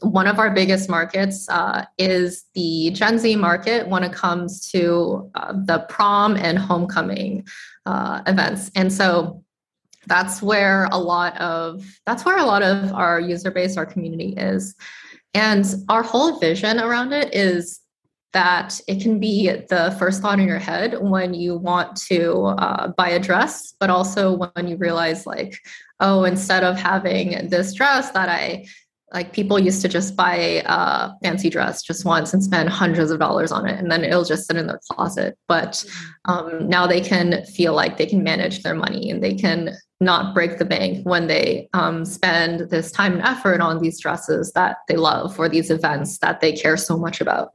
one 0.00 0.26
of 0.26 0.38
our 0.38 0.50
biggest 0.50 0.88
markets 0.88 1.48
uh, 1.48 1.84
is 1.98 2.44
the 2.54 2.90
Gen 2.92 3.18
Z 3.18 3.36
market 3.36 3.88
when 3.88 4.04
it 4.04 4.12
comes 4.12 4.70
to 4.70 5.30
uh, 5.34 5.52
the 5.52 5.80
prom 5.88 6.36
and 6.36 6.58
homecoming 6.58 7.46
uh, 7.86 8.22
events. 8.26 8.70
And 8.74 8.92
so 8.92 9.42
that's 10.06 10.40
where 10.40 10.86
a 10.90 10.98
lot 10.98 11.38
of 11.38 11.84
that's 12.06 12.24
where 12.24 12.38
a 12.38 12.44
lot 12.44 12.62
of 12.62 12.92
our 12.92 13.20
user 13.20 13.50
base, 13.50 13.76
our 13.76 13.86
community 13.86 14.34
is. 14.36 14.74
And 15.34 15.66
our 15.88 16.02
whole 16.02 16.38
vision 16.38 16.80
around 16.80 17.12
it 17.12 17.34
is 17.34 17.80
that 18.32 18.80
it 18.86 19.00
can 19.00 19.18
be 19.18 19.50
the 19.50 19.94
first 19.98 20.20
thought 20.20 20.38
in 20.38 20.46
your 20.48 20.58
head 20.58 20.96
when 21.00 21.32
you 21.34 21.56
want 21.56 21.96
to 21.96 22.44
uh, 22.44 22.88
buy 22.88 23.08
a 23.08 23.18
dress, 23.18 23.74
but 23.80 23.90
also 23.90 24.32
when 24.54 24.68
you 24.68 24.76
realize, 24.76 25.26
like, 25.26 25.58
oh, 26.00 26.24
instead 26.24 26.62
of 26.62 26.76
having 26.76 27.48
this 27.48 27.72
dress 27.74 28.10
that 28.10 28.28
I 28.28 28.66
like 29.12 29.32
people 29.32 29.58
used 29.58 29.80
to 29.82 29.88
just 29.88 30.16
buy 30.16 30.62
a 30.66 31.10
fancy 31.22 31.48
dress 31.48 31.82
just 31.82 32.04
once 32.04 32.34
and 32.34 32.42
spend 32.42 32.68
hundreds 32.68 33.10
of 33.10 33.18
dollars 33.18 33.50
on 33.50 33.66
it 33.66 33.78
and 33.78 33.90
then 33.90 34.04
it'll 34.04 34.24
just 34.24 34.46
sit 34.46 34.56
in 34.56 34.66
their 34.66 34.80
closet. 34.90 35.36
But 35.48 35.72
mm-hmm. 36.26 36.30
um, 36.30 36.68
now 36.68 36.86
they 36.86 37.00
can 37.00 37.44
feel 37.44 37.74
like 37.74 37.96
they 37.96 38.06
can 38.06 38.22
manage 38.22 38.62
their 38.62 38.74
money 38.74 39.10
and 39.10 39.22
they 39.22 39.34
can 39.34 39.74
not 40.00 40.34
break 40.34 40.58
the 40.58 40.64
bank 40.64 41.04
when 41.06 41.26
they 41.26 41.68
um, 41.72 42.04
spend 42.04 42.70
this 42.70 42.92
time 42.92 43.14
and 43.14 43.22
effort 43.22 43.60
on 43.60 43.80
these 43.80 44.00
dresses 44.00 44.52
that 44.52 44.76
they 44.86 44.96
love 44.96 45.38
or 45.38 45.48
these 45.48 45.70
events 45.70 46.18
that 46.18 46.40
they 46.40 46.52
care 46.52 46.76
so 46.76 46.96
much 46.96 47.20
about. 47.20 47.52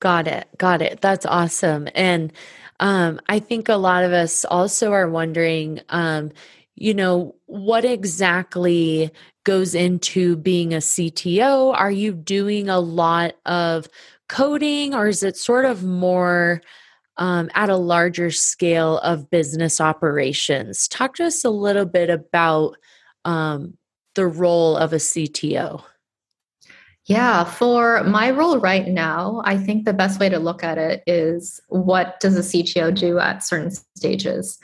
Got 0.00 0.26
it. 0.26 0.48
Got 0.56 0.82
it. 0.82 1.00
That's 1.00 1.26
awesome. 1.26 1.88
And 1.94 2.32
um, 2.80 3.20
i 3.28 3.38
think 3.38 3.68
a 3.68 3.76
lot 3.76 4.04
of 4.04 4.12
us 4.12 4.44
also 4.44 4.92
are 4.92 5.08
wondering 5.08 5.80
um, 5.90 6.32
you 6.76 6.94
know 6.94 7.34
what 7.46 7.84
exactly 7.84 9.10
goes 9.44 9.74
into 9.74 10.36
being 10.36 10.74
a 10.74 10.78
CTO? 10.78 11.74
Are 11.74 11.90
you 11.90 12.12
doing 12.12 12.68
a 12.68 12.80
lot 12.80 13.34
of 13.46 13.88
coding 14.28 14.94
or 14.94 15.06
is 15.06 15.22
it 15.22 15.36
sort 15.36 15.64
of 15.64 15.84
more 15.84 16.62
um, 17.16 17.48
at 17.54 17.70
a 17.70 17.76
larger 17.76 18.30
scale 18.30 18.98
of 18.98 19.30
business 19.30 19.80
operations? 19.80 20.88
Talk 20.88 21.14
to 21.16 21.26
us 21.26 21.44
a 21.44 21.50
little 21.50 21.86
bit 21.86 22.10
about 22.10 22.76
um, 23.24 23.76
the 24.14 24.26
role 24.26 24.76
of 24.76 24.92
a 24.92 24.96
CTO. 24.96 25.84
Yeah, 27.06 27.44
for 27.44 28.02
my 28.04 28.30
role 28.30 28.58
right 28.58 28.88
now, 28.88 29.42
I 29.44 29.58
think 29.58 29.84
the 29.84 29.92
best 29.92 30.18
way 30.18 30.30
to 30.30 30.38
look 30.38 30.64
at 30.64 30.78
it 30.78 31.02
is 31.06 31.60
what 31.68 32.18
does 32.18 32.36
a 32.36 32.40
CTO 32.40 32.94
do 32.94 33.18
at 33.18 33.44
certain 33.44 33.70
stages? 33.94 34.58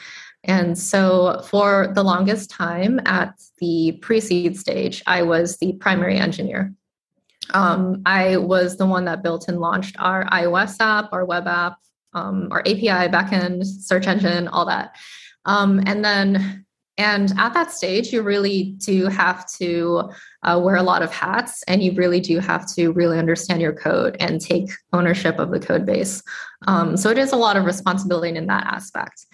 And 0.44 0.76
so, 0.78 1.42
for 1.48 1.92
the 1.94 2.02
longest 2.02 2.50
time 2.50 3.00
at 3.04 3.38
the 3.58 3.92
pre 4.00 4.20
seed 4.20 4.58
stage, 4.58 5.02
I 5.06 5.22
was 5.22 5.58
the 5.58 5.74
primary 5.74 6.16
engineer. 6.16 6.74
Um, 7.52 8.02
I 8.06 8.36
was 8.36 8.76
the 8.76 8.86
one 8.86 9.04
that 9.04 9.22
built 9.22 9.48
and 9.48 9.58
launched 9.58 9.96
our 9.98 10.24
iOS 10.26 10.76
app, 10.80 11.12
our 11.12 11.24
web 11.24 11.46
app, 11.46 11.78
um, 12.14 12.48
our 12.50 12.60
API, 12.60 13.08
backend, 13.08 13.64
search 13.64 14.06
engine, 14.06 14.48
all 14.48 14.64
that. 14.66 14.96
Um, 15.44 15.82
and 15.86 16.04
then, 16.04 16.64
and 16.96 17.32
at 17.38 17.54
that 17.54 17.70
stage, 17.70 18.12
you 18.12 18.22
really 18.22 18.74
do 18.78 19.06
have 19.06 19.50
to 19.58 20.10
uh, 20.42 20.60
wear 20.62 20.76
a 20.76 20.82
lot 20.82 21.02
of 21.02 21.12
hats 21.12 21.62
and 21.66 21.82
you 21.82 21.92
really 21.92 22.20
do 22.20 22.38
have 22.40 22.70
to 22.74 22.92
really 22.92 23.18
understand 23.18 23.60
your 23.60 23.72
code 23.72 24.16
and 24.20 24.40
take 24.40 24.70
ownership 24.92 25.38
of 25.38 25.50
the 25.50 25.60
code 25.60 25.86
base. 25.86 26.22
Um, 26.66 26.96
so, 26.96 27.10
it 27.10 27.18
is 27.18 27.32
a 27.32 27.36
lot 27.36 27.56
of 27.56 27.64
responsibility 27.64 28.36
in 28.36 28.46
that 28.46 28.66
aspect. 28.66 29.26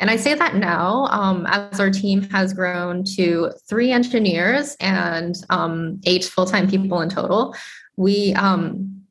And 0.00 0.10
I 0.10 0.16
say 0.16 0.34
that 0.34 0.56
now 0.56 1.06
um, 1.10 1.46
as 1.46 1.78
our 1.78 1.90
team 1.90 2.22
has 2.30 2.52
grown 2.52 3.04
to 3.16 3.52
three 3.68 3.92
engineers 3.92 4.76
and 4.80 5.36
um, 5.50 6.00
eight 6.04 6.24
full 6.24 6.46
time 6.46 6.68
people 6.68 7.00
in 7.00 7.08
total. 7.08 7.54
We, 7.96 8.34
um, 8.34 9.02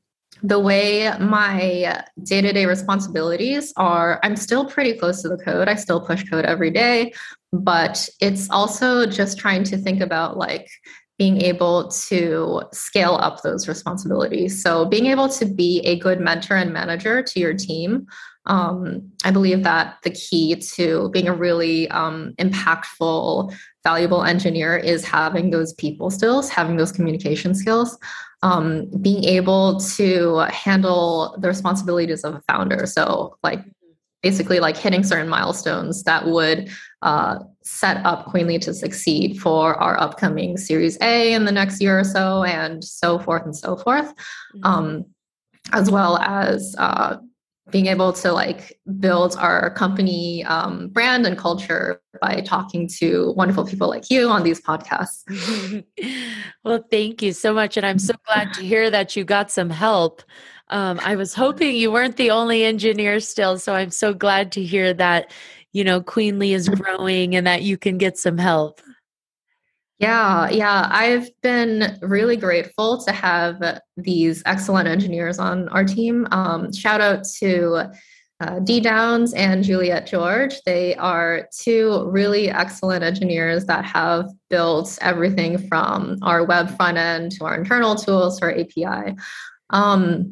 the 0.41 0.59
way 0.59 1.09
my 1.19 2.03
day 2.23 2.41
to 2.41 2.51
day 2.51 2.65
responsibilities 2.65 3.71
are, 3.77 4.19
I'm 4.23 4.35
still 4.35 4.65
pretty 4.65 4.93
close 4.93 5.21
to 5.21 5.29
the 5.29 5.37
code. 5.37 5.69
I 5.69 5.75
still 5.75 6.01
push 6.01 6.29
code 6.29 6.43
every 6.43 6.69
day, 6.69 7.13
but 7.53 8.09
it's 8.19 8.49
also 8.49 9.05
just 9.05 9.39
trying 9.39 9.63
to 9.65 9.77
think 9.77 10.01
about 10.01 10.37
like, 10.37 10.67
being 11.19 11.41
able 11.41 11.89
to 11.89 12.63
scale 12.71 13.15
up 13.21 13.43
those 13.43 13.67
responsibilities. 13.67 14.61
So, 14.61 14.85
being 14.85 15.05
able 15.05 15.29
to 15.29 15.45
be 15.45 15.79
a 15.81 15.99
good 15.99 16.19
mentor 16.19 16.55
and 16.55 16.73
manager 16.73 17.21
to 17.21 17.39
your 17.39 17.53
team 17.53 18.07
um, 18.45 19.12
I 19.23 19.31
believe 19.31 19.63
that 19.63 19.97
the 20.03 20.09
key 20.09 20.55
to 20.55 21.09
being 21.09 21.27
a 21.27 21.33
really 21.33 21.89
um, 21.89 22.33
impactful, 22.39 23.55
valuable 23.83 24.23
engineer 24.23 24.75
is 24.75 25.05
having 25.05 25.50
those 25.50 25.73
people 25.73 26.09
skills, 26.09 26.50
having 26.50 26.75
those 26.75 26.91
communication 26.91 27.55
skills, 27.55 27.97
um, 28.41 28.89
being 29.01 29.23
able 29.23 29.79
to 29.79 30.39
handle 30.49 31.38
the 31.39 31.47
responsibilities 31.47 32.23
of 32.23 32.36
a 32.36 32.41
founder. 32.41 32.86
So, 32.86 33.38
like, 33.43 33.63
basically, 34.21 34.60
like 34.60 34.75
hitting 34.75 35.03
certain 35.03 35.29
milestones 35.29 36.03
that 36.03 36.25
would 36.25 36.69
uh, 37.01 37.39
set 37.62 38.06
up 38.06 38.25
Queenly 38.25 38.60
to 38.60 38.73
succeed 38.73 39.39
for 39.39 39.75
our 39.75 39.99
upcoming 39.99 40.58
Series 40.58 40.97
A 41.01 41.34
in 41.34 41.45
the 41.45 41.51
next 41.51 41.82
year 41.82 41.99
or 41.99 42.03
so, 42.03 42.43
and 42.43 42.84
so 42.84 43.19
forth 43.19 43.43
and 43.43 43.56
so 43.56 43.77
forth. 43.77 44.13
Mm-hmm. 44.56 44.65
Um, 44.65 45.06
as 45.71 45.89
well 45.89 46.17
as 46.17 46.75
uh, 46.77 47.17
being 47.71 47.88
able 47.88 48.12
to 48.12 48.32
like 48.32 48.78
build 48.99 49.36
our 49.38 49.69
company 49.71 50.43
um, 50.45 50.89
brand 50.89 51.26
and 51.26 51.38
culture 51.38 52.02
by 52.21 52.41
talking 52.41 52.88
to 52.88 53.32
wonderful 53.38 53.65
people 53.65 53.88
like 53.88 54.12
you 54.12 54.28
on 54.30 54.43
these 54.43 54.62
podcasts. 54.62 55.23
well, 56.63 56.84
thank 56.91 57.21
you 57.21 57.32
so 57.32 57.54
much. 57.54 57.78
And 57.78 57.86
I'm 57.86 57.99
so 57.99 58.13
glad 58.26 58.54
to 58.56 58.65
hear 58.65 58.89
that 58.89 59.15
you 59.15 59.23
got 59.23 59.49
some 59.49 59.69
help. 59.69 60.21
Um, 60.69 60.99
I 61.04 61.15
was 61.15 61.34
hoping 61.34 61.76
you 61.76 61.91
weren't 61.91 62.17
the 62.17 62.32
only 62.32 62.63
engineer 62.65 63.19
still. 63.21 63.58
So 63.58 63.73
I'm 63.73 63.91
so 63.91 64.13
glad 64.13 64.52
to 64.54 64.63
hear 64.63 64.93
that, 64.95 65.32
you 65.71 65.84
know, 65.84 66.02
Queenly 66.02 66.54
is 66.54 66.67
growing 66.67 67.36
and 67.36 67.47
that 67.47 67.62
you 67.62 67.78
can 67.78 67.97
get 67.97 68.17
some 68.17 68.38
help. 68.38 68.82
Yeah, 69.99 70.49
yeah. 70.49 70.89
I've 70.91 71.29
been 71.41 71.97
really 72.01 72.36
grateful 72.36 73.03
to 73.03 73.12
have 73.12 73.79
these 73.95 74.41
excellent 74.45 74.88
engineers 74.88 75.39
on 75.39 75.69
our 75.69 75.84
team. 75.84 76.27
Um, 76.32 76.73
shout 76.73 76.99
out 76.99 77.23
to 77.39 77.91
uh, 78.39 78.60
Dee 78.60 78.82
Downs 78.82 79.34
and 79.34 79.63
Juliet 79.63 80.08
George. 80.08 80.56
They 80.65 80.95
are 80.95 81.47
two 81.58 82.10
really 82.10 82.49
excellent 82.49 83.03
engineers 83.03 83.65
that 83.65 83.86
have 83.86 84.29
built 84.49 84.97
everything 85.01 85.58
from 85.67 86.17
our 86.21 86.43
web 86.43 86.75
front 86.75 86.97
end 86.97 87.32
to 87.34 87.45
our 87.45 87.56
internal 87.56 87.95
tools 87.95 88.39
to 88.39 88.45
our 88.45 88.51
API. 88.51 89.15
Um, 89.69 90.32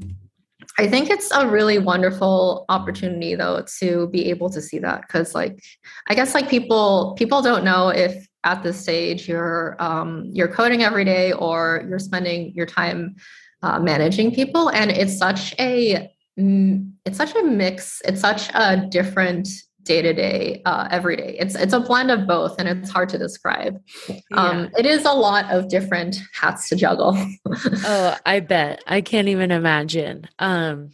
I 0.77 0.87
think 0.87 1.09
it's 1.09 1.31
a 1.31 1.47
really 1.47 1.77
wonderful 1.77 2.65
opportunity 2.69 3.35
though 3.35 3.65
to 3.79 4.07
be 4.07 4.29
able 4.29 4.49
to 4.49 4.61
see 4.61 4.79
that 4.79 5.01
because 5.01 5.35
like 5.35 5.61
I 6.07 6.15
guess 6.15 6.33
like 6.33 6.49
people 6.49 7.13
people 7.17 7.41
don't 7.41 7.63
know 7.63 7.89
if 7.89 8.27
at 8.43 8.63
this 8.63 8.79
stage 8.79 9.27
you're 9.27 9.75
um, 9.79 10.25
you're 10.31 10.47
coding 10.47 10.83
every 10.83 11.05
day 11.05 11.31
or 11.33 11.85
you're 11.87 11.99
spending 11.99 12.53
your 12.53 12.65
time 12.65 13.15
uh, 13.63 13.79
managing 13.79 14.33
people. 14.33 14.69
And 14.69 14.91
it's 14.91 15.17
such 15.17 15.53
a 15.59 16.11
it's 16.37 17.17
such 17.17 17.35
a 17.35 17.43
mix 17.43 18.01
it's 18.05 18.21
such 18.21 18.49
a 18.55 18.87
different 18.89 19.47
day 19.83 20.01
to 20.01 20.13
day 20.13 20.61
every 20.65 21.15
day. 21.15 21.35
It's 21.39 21.55
it's 21.55 21.73
a 21.73 21.79
blend 21.79 22.11
of 22.11 22.27
both 22.27 22.59
and 22.59 22.67
it's 22.67 22.89
hard 22.89 23.09
to 23.09 23.17
describe. 23.17 23.79
Yeah. 24.07 24.17
um, 24.33 24.69
it 24.77 24.85
is 24.85 25.05
a 25.05 25.11
lot 25.11 25.51
of 25.51 25.69
different 25.69 26.17
hats 26.33 26.69
to 26.69 26.75
juggle. 26.75 27.17
Oh 27.83 28.15
i 28.25 28.39
bet. 28.39 28.83
I 28.87 29.01
can't 29.01 29.27
even 29.27 29.51
imagine. 29.51 30.27
Um, 30.39 30.91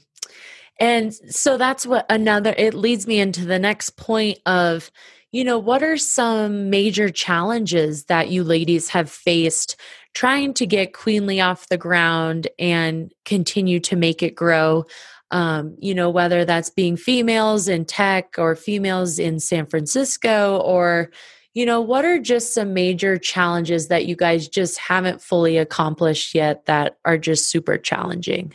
and 0.79 1.13
so 1.13 1.57
that's 1.57 1.85
what 1.85 2.05
another 2.09 2.53
it 2.57 2.73
leads 2.73 3.07
me 3.07 3.19
into 3.19 3.45
the 3.45 3.59
next 3.59 3.91
point 3.97 4.39
of 4.45 4.91
you 5.31 5.43
know, 5.43 5.59
what 5.59 5.83
are 5.83 5.97
some 5.97 6.69
major 6.69 7.09
challenges 7.09 8.05
that 8.05 8.29
you 8.29 8.43
ladies 8.43 8.89
have 8.89 9.09
faced 9.09 9.75
trying 10.13 10.53
to 10.55 10.65
get 10.65 10.93
Queenly 10.93 11.41
off 11.41 11.69
the 11.69 11.77
ground 11.77 12.47
and 12.57 13.13
continue 13.25 13.79
to 13.81 13.95
make 13.95 14.23
it 14.23 14.35
grow? 14.35 14.85
Um, 15.29 15.75
you 15.79 15.93
know, 15.93 16.09
whether 16.09 16.45
that's 16.45 16.69
being 16.69 16.95
females 16.95 17.67
in 17.67 17.83
tech 17.83 18.35
or 18.37 18.55
females 18.55 19.19
in 19.19 19.41
San 19.41 19.65
Francisco, 19.65 20.57
or, 20.59 21.11
you 21.53 21.65
know, 21.65 21.81
what 21.81 22.05
are 22.05 22.19
just 22.19 22.53
some 22.53 22.73
major 22.73 23.17
challenges 23.17 23.89
that 23.89 24.05
you 24.05 24.15
guys 24.15 24.47
just 24.47 24.77
haven't 24.77 25.21
fully 25.21 25.57
accomplished 25.57 26.33
yet 26.33 26.65
that 26.67 26.97
are 27.03 27.17
just 27.17 27.51
super 27.51 27.77
challenging? 27.77 28.53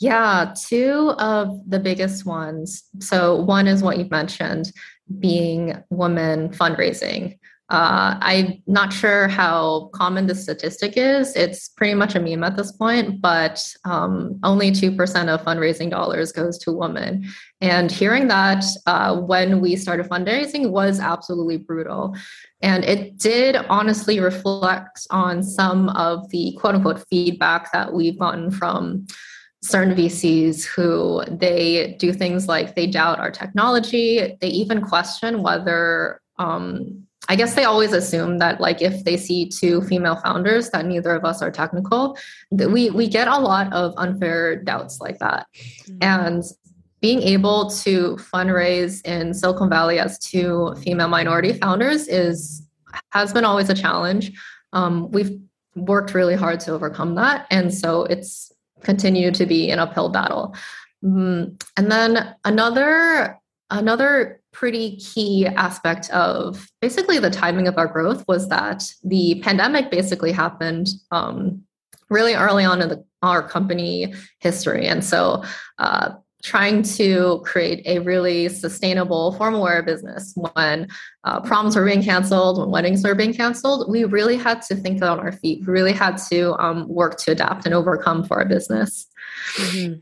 Yeah, 0.00 0.54
two 0.68 1.12
of 1.18 1.60
the 1.68 1.80
biggest 1.80 2.24
ones. 2.24 2.84
So, 3.00 3.36
one 3.42 3.66
is 3.66 3.82
what 3.82 3.98
you've 3.98 4.10
mentioned 4.10 4.72
being 5.18 5.82
women 5.90 6.50
fundraising. 6.50 7.38
Uh, 7.70 8.16
I'm 8.22 8.62
not 8.66 8.94
sure 8.94 9.28
how 9.28 9.90
common 9.92 10.26
the 10.26 10.34
statistic 10.34 10.94
is. 10.96 11.36
It's 11.36 11.68
pretty 11.68 11.92
much 11.92 12.14
a 12.14 12.20
meme 12.20 12.42
at 12.42 12.56
this 12.56 12.72
point, 12.72 13.20
but 13.20 13.62
um, 13.84 14.40
only 14.42 14.70
2% 14.70 15.28
of 15.28 15.44
fundraising 15.44 15.90
dollars 15.90 16.32
goes 16.32 16.56
to 16.60 16.72
women. 16.72 17.26
And 17.60 17.90
hearing 17.90 18.28
that 18.28 18.64
uh, 18.86 19.20
when 19.20 19.60
we 19.60 19.76
started 19.76 20.08
fundraising 20.08 20.70
was 20.70 20.98
absolutely 20.98 21.58
brutal. 21.58 22.16
And 22.62 22.84
it 22.84 23.18
did 23.18 23.56
honestly 23.68 24.18
reflect 24.18 25.06
on 25.10 25.42
some 25.42 25.90
of 25.90 26.30
the 26.30 26.56
quote 26.58 26.74
unquote 26.74 27.04
feedback 27.10 27.70
that 27.72 27.92
we've 27.92 28.18
gotten 28.18 28.50
from 28.50 29.06
certain 29.68 29.94
VCs 29.94 30.64
who 30.64 31.22
they 31.30 31.96
do 31.98 32.12
things 32.12 32.48
like 32.48 32.74
they 32.74 32.86
doubt 32.86 33.18
our 33.18 33.30
technology. 33.30 34.36
They 34.40 34.48
even 34.48 34.82
question 34.82 35.42
whether 35.42 36.20
um, 36.38 37.06
I 37.28 37.36
guess 37.36 37.54
they 37.54 37.64
always 37.64 37.92
assume 37.92 38.38
that 38.38 38.60
like 38.60 38.80
if 38.80 39.04
they 39.04 39.16
see 39.16 39.48
two 39.48 39.82
female 39.82 40.16
founders 40.16 40.70
that 40.70 40.86
neither 40.86 41.14
of 41.14 41.24
us 41.24 41.42
are 41.42 41.50
technical, 41.50 42.16
that 42.52 42.70
we 42.70 42.90
we 42.90 43.06
get 43.06 43.28
a 43.28 43.38
lot 43.38 43.72
of 43.72 43.92
unfair 43.98 44.56
doubts 44.56 45.00
like 45.00 45.18
that. 45.18 45.46
Mm-hmm. 45.54 45.98
And 46.00 46.44
being 47.00 47.22
able 47.22 47.70
to 47.70 48.16
fundraise 48.16 49.06
in 49.06 49.34
Silicon 49.34 49.68
Valley 49.68 49.98
as 49.98 50.18
two 50.18 50.74
female 50.82 51.08
minority 51.08 51.52
founders 51.52 52.08
is 52.08 52.62
has 53.10 53.32
been 53.32 53.44
always 53.44 53.68
a 53.68 53.74
challenge. 53.74 54.32
Um, 54.72 55.10
we've 55.10 55.38
worked 55.76 56.14
really 56.14 56.34
hard 56.34 56.60
to 56.60 56.72
overcome 56.72 57.14
that, 57.16 57.46
and 57.50 57.72
so 57.72 58.04
it's 58.04 58.50
continued 58.82 59.34
to 59.36 59.46
be 59.46 59.70
an 59.70 59.78
uphill 59.78 60.08
battle. 60.08 60.54
Mm, 61.04 61.62
and 61.76 61.90
then 61.92 62.34
another 62.44 63.38
another 63.70 64.40
pretty 64.52 64.96
key 64.96 65.46
aspect 65.46 66.10
of 66.10 66.70
basically 66.80 67.18
the 67.18 67.30
timing 67.30 67.68
of 67.68 67.76
our 67.76 67.86
growth 67.86 68.24
was 68.26 68.48
that 68.48 68.82
the 69.04 69.40
pandemic 69.44 69.90
basically 69.90 70.32
happened 70.32 70.88
um, 71.10 71.62
really 72.08 72.34
early 72.34 72.64
on 72.64 72.80
in 72.80 72.88
the, 72.88 73.04
our 73.22 73.46
company 73.46 74.14
history, 74.40 74.86
and 74.86 75.04
so. 75.04 75.44
Uh, 75.78 76.14
trying 76.42 76.82
to 76.82 77.42
create 77.44 77.82
a 77.84 77.98
really 77.98 78.48
sustainable 78.48 79.32
formal 79.32 79.62
wear 79.62 79.82
business. 79.82 80.34
When 80.54 80.88
uh, 81.24 81.40
proms 81.40 81.74
were 81.74 81.84
being 81.84 82.02
canceled 82.02 82.58
when 82.58 82.70
weddings 82.70 83.02
were 83.02 83.14
being 83.14 83.34
canceled 83.34 83.90
we 83.90 84.04
really 84.04 84.36
had 84.36 84.62
to 84.62 84.76
think 84.76 85.02
on 85.02 85.18
our 85.18 85.32
feet. 85.32 85.60
We 85.60 85.72
really 85.72 85.92
had 85.92 86.16
to 86.30 86.54
um, 86.62 86.88
work 86.88 87.18
to 87.18 87.32
adapt 87.32 87.66
and 87.66 87.74
overcome 87.74 88.24
for 88.24 88.38
our 88.38 88.46
business. 88.46 89.06
Mm-hmm. 89.56 90.00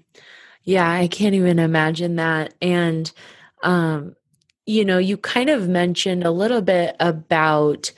yeah 0.64 0.90
i 0.90 1.09
can't 1.09 1.35
even 1.35 1.59
imagine 1.59 2.16
that. 2.16 2.55
And 2.61 3.11
um, 3.62 4.14
you 4.66 4.85
know 4.85 4.99
you 4.99 5.16
kind 5.16 5.49
of 5.49 5.68
mentioned 5.68 6.25
a 6.25 6.31
little 6.31 6.61
bit 6.61 6.96
about 7.01 7.92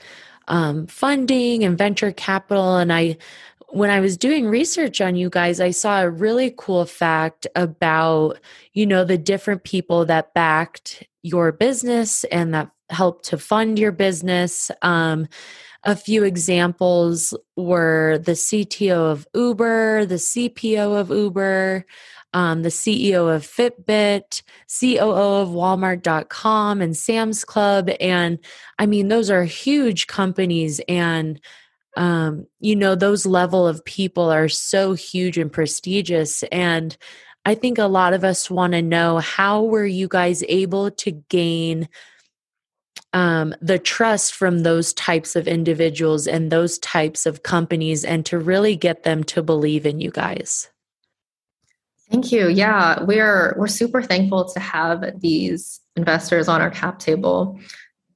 um, 0.47 0.87
funding 0.87 1.63
and 1.63 1.77
venture 1.77 2.11
capital 2.11 2.77
and 2.77 2.91
i 2.93 3.17
when 3.71 3.89
I 3.89 3.99
was 3.99 4.17
doing 4.17 4.47
research 4.47 5.01
on 5.01 5.15
you 5.15 5.29
guys, 5.29 5.59
I 5.59 5.71
saw 5.71 6.01
a 6.01 6.09
really 6.09 6.53
cool 6.57 6.85
fact 6.85 7.47
about, 7.55 8.39
you 8.73 8.85
know, 8.85 9.03
the 9.03 9.17
different 9.17 9.63
people 9.63 10.05
that 10.05 10.33
backed 10.33 11.03
your 11.21 11.51
business 11.51 12.23
and 12.25 12.53
that 12.53 12.71
helped 12.89 13.25
to 13.25 13.37
fund 13.37 13.77
your 13.77 13.91
business. 13.91 14.71
Um, 14.81 15.27
a 15.83 15.95
few 15.95 16.23
examples 16.23 17.33
were 17.55 18.19
the 18.23 18.33
CTO 18.33 19.11
of 19.11 19.27
Uber, 19.33 20.05
the 20.05 20.15
CPO 20.15 20.99
of 20.99 21.09
Uber, 21.09 21.85
um, 22.33 22.63
the 22.63 22.69
CEO 22.69 23.33
of 23.33 23.43
Fitbit, 23.43 24.41
COO 24.67 25.41
of 25.41 25.49
Walmart.com, 25.49 26.81
and 26.81 26.95
Sam's 26.95 27.45
Club. 27.45 27.89
And 27.99 28.39
I 28.77 28.85
mean, 28.85 29.07
those 29.07 29.29
are 29.29 29.43
huge 29.45 30.07
companies. 30.07 30.79
And 30.87 31.39
um, 31.97 32.47
you 32.59 32.75
know, 32.75 32.95
those 32.95 33.25
level 33.25 33.67
of 33.67 33.83
people 33.85 34.31
are 34.31 34.49
so 34.49 34.93
huge 34.93 35.37
and 35.37 35.51
prestigious. 35.51 36.43
And 36.43 36.95
I 37.45 37.55
think 37.55 37.77
a 37.77 37.85
lot 37.85 38.13
of 38.13 38.23
us 38.23 38.49
want 38.49 38.73
to 38.73 38.81
know 38.81 39.17
how 39.17 39.63
were 39.63 39.85
you 39.85 40.07
guys 40.07 40.43
able 40.47 40.91
to 40.91 41.11
gain 41.11 41.89
um, 43.11 43.55
the 43.59 43.79
trust 43.79 44.35
from 44.35 44.59
those 44.59 44.93
types 44.93 45.35
of 45.35 45.47
individuals 45.47 46.27
and 46.27 46.51
those 46.51 46.77
types 46.79 47.25
of 47.25 47.43
companies 47.43 48.05
and 48.05 48.25
to 48.27 48.37
really 48.37 48.75
get 48.75 49.03
them 49.03 49.23
to 49.25 49.41
believe 49.41 49.85
in 49.85 49.99
you 49.99 50.11
guys? 50.11 50.69
Thank 52.11 52.31
you. 52.31 52.49
Yeah, 52.49 53.03
we're 53.03 53.53
we're 53.57 53.67
super 53.67 54.01
thankful 54.01 54.45
to 54.49 54.59
have 54.59 55.19
these 55.19 55.79
investors 55.95 56.47
on 56.47 56.59
our 56.59 56.71
cap 56.71 56.97
table 56.97 57.59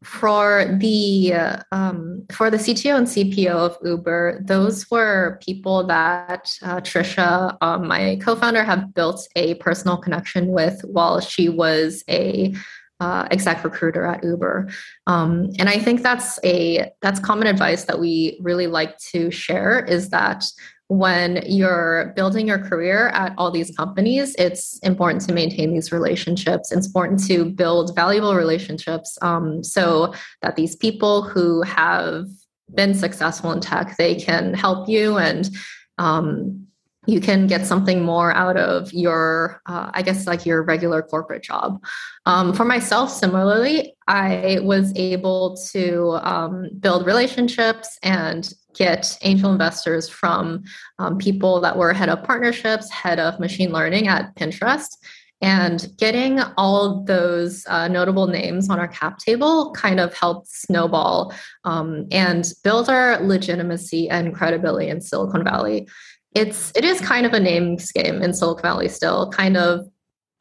for 0.04 0.78
the 0.80 1.34
um, 1.72 2.26
for 2.32 2.50
the 2.50 2.58
CTO 2.58 2.98
and 2.98 3.08
CPO 3.08 3.52
of 3.52 3.78
Uber, 3.84 4.42
those 4.44 4.90
were 4.92 5.40
people 5.42 5.86
that 5.88 6.58
uh, 6.62 6.82
Trisha, 6.82 7.58
um, 7.62 7.88
my 7.88 8.18
co-founder, 8.22 8.64
have 8.64 8.94
built 8.94 9.28
a 9.36 9.56
personal 9.56 9.98
connection 9.98 10.48
with 10.50 10.82
while 10.84 11.20
she 11.20 11.50
was 11.50 12.04
a 12.10 12.54
uh, 13.00 13.28
exec 13.32 13.64
recruiter 13.64 14.06
at 14.06 14.24
Uber. 14.24 14.70
Um, 15.08 15.50
and 15.60 15.68
I 15.68 15.80
think 15.80 16.02
that's 16.04 16.40
a 16.44 16.92
that's 17.02 17.20
common 17.20 17.48
advice 17.48 17.86
that 17.86 18.00
we 18.00 18.38
really 18.42 18.68
like 18.68 18.98
to 19.12 19.32
share 19.32 19.84
is 19.84 20.10
that 20.10 20.46
when 20.88 21.44
you're 21.48 22.14
building 22.16 22.48
your 22.48 22.60
career 22.60 23.10
at 23.10 23.34
all 23.38 23.52
these 23.52 23.76
companies, 23.76 24.36
it's 24.38 24.78
important 24.80 25.22
to 25.28 25.34
maintain 25.34 25.74
these 25.74 25.92
relationships. 25.92 26.72
It's 26.72 26.88
important 26.88 27.26
to 27.28 27.46
build 27.46 27.96
valuable 27.96 28.36
relationships 28.36 29.18
um, 29.22 29.64
so 29.64 30.14
that 30.42 30.56
these 30.56 30.76
people 30.76 31.24
who 31.24 31.62
have 31.64 32.28
been 32.76 32.94
successful 32.94 33.52
in 33.52 33.62
tech, 33.62 33.98
they 33.98 34.16
can 34.16 34.54
help 34.54 34.90
you 34.90 35.18
and 35.18 35.50
um, 35.98 36.68
you 37.06 37.20
can 37.20 37.48
get 37.48 37.66
something 37.66 38.02
more 38.02 38.34
out 38.34 38.58
of 38.58 38.94
your 38.94 39.62
uh, 39.66 39.90
i 39.94 40.02
guess 40.02 40.26
like 40.26 40.46
your 40.46 40.64
regular 40.64 41.02
corporate 41.02 41.44
job 41.44 41.84
um, 42.26 42.54
for 42.54 42.66
myself 42.66 43.10
similarly 43.10 43.94
i 44.08 44.60
was 44.62 44.94
able 44.96 45.56
to 45.58 46.18
um, 46.22 46.70
build 46.80 47.06
relationships 47.06 48.00
and 48.04 48.54
get 48.74 49.18
angel 49.22 49.52
investors 49.52 50.10
from 50.10 50.64
um, 51.00 51.18
people 51.18 51.62
that 51.62 51.78
were 51.78 51.94
head 51.94 52.10
of 52.10 52.24
partnerships 52.24 52.90
head 52.90 53.20
of 53.20 53.40
machine 53.40 53.72
learning 53.72 54.08
at 54.08 54.36
pinterest 54.36 54.98
and 55.42 55.90
getting 55.98 56.40
all 56.58 57.04
those 57.04 57.66
uh, 57.68 57.90
notable 57.90 58.28
names 58.28 58.70
on 58.70 58.80
our 58.80 58.88
cap 58.88 59.18
table 59.18 59.74
kind 59.74 60.00
of 60.00 60.14
helped 60.14 60.48
snowball 60.48 61.34
um, 61.66 62.08
and 62.12 62.54
build 62.64 62.90
our 62.90 63.20
legitimacy 63.22 64.10
and 64.10 64.34
credibility 64.34 64.90
in 64.90 65.02
silicon 65.02 65.44
valley. 65.44 65.88
It's 66.34 66.72
it 66.76 66.86
is 66.86 67.02
kind 67.02 67.26
of 67.26 67.34
a 67.34 67.40
names 67.40 67.92
game 67.92 68.22
in 68.22 68.34
Silicon 68.34 68.64
Valley 68.64 68.90
still, 68.90 69.30
kind 69.30 69.56
of 69.56 69.88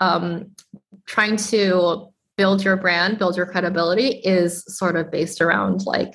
um, 0.01 0.53
trying 1.07 1.37
to 1.37 2.09
build 2.37 2.64
your 2.64 2.77
brand, 2.77 3.18
build 3.18 3.37
your 3.37 3.47
credibility 3.47 4.09
is 4.09 4.64
sort 4.66 4.97
of 4.97 5.11
based 5.11 5.40
around 5.40 5.85
like 5.85 6.14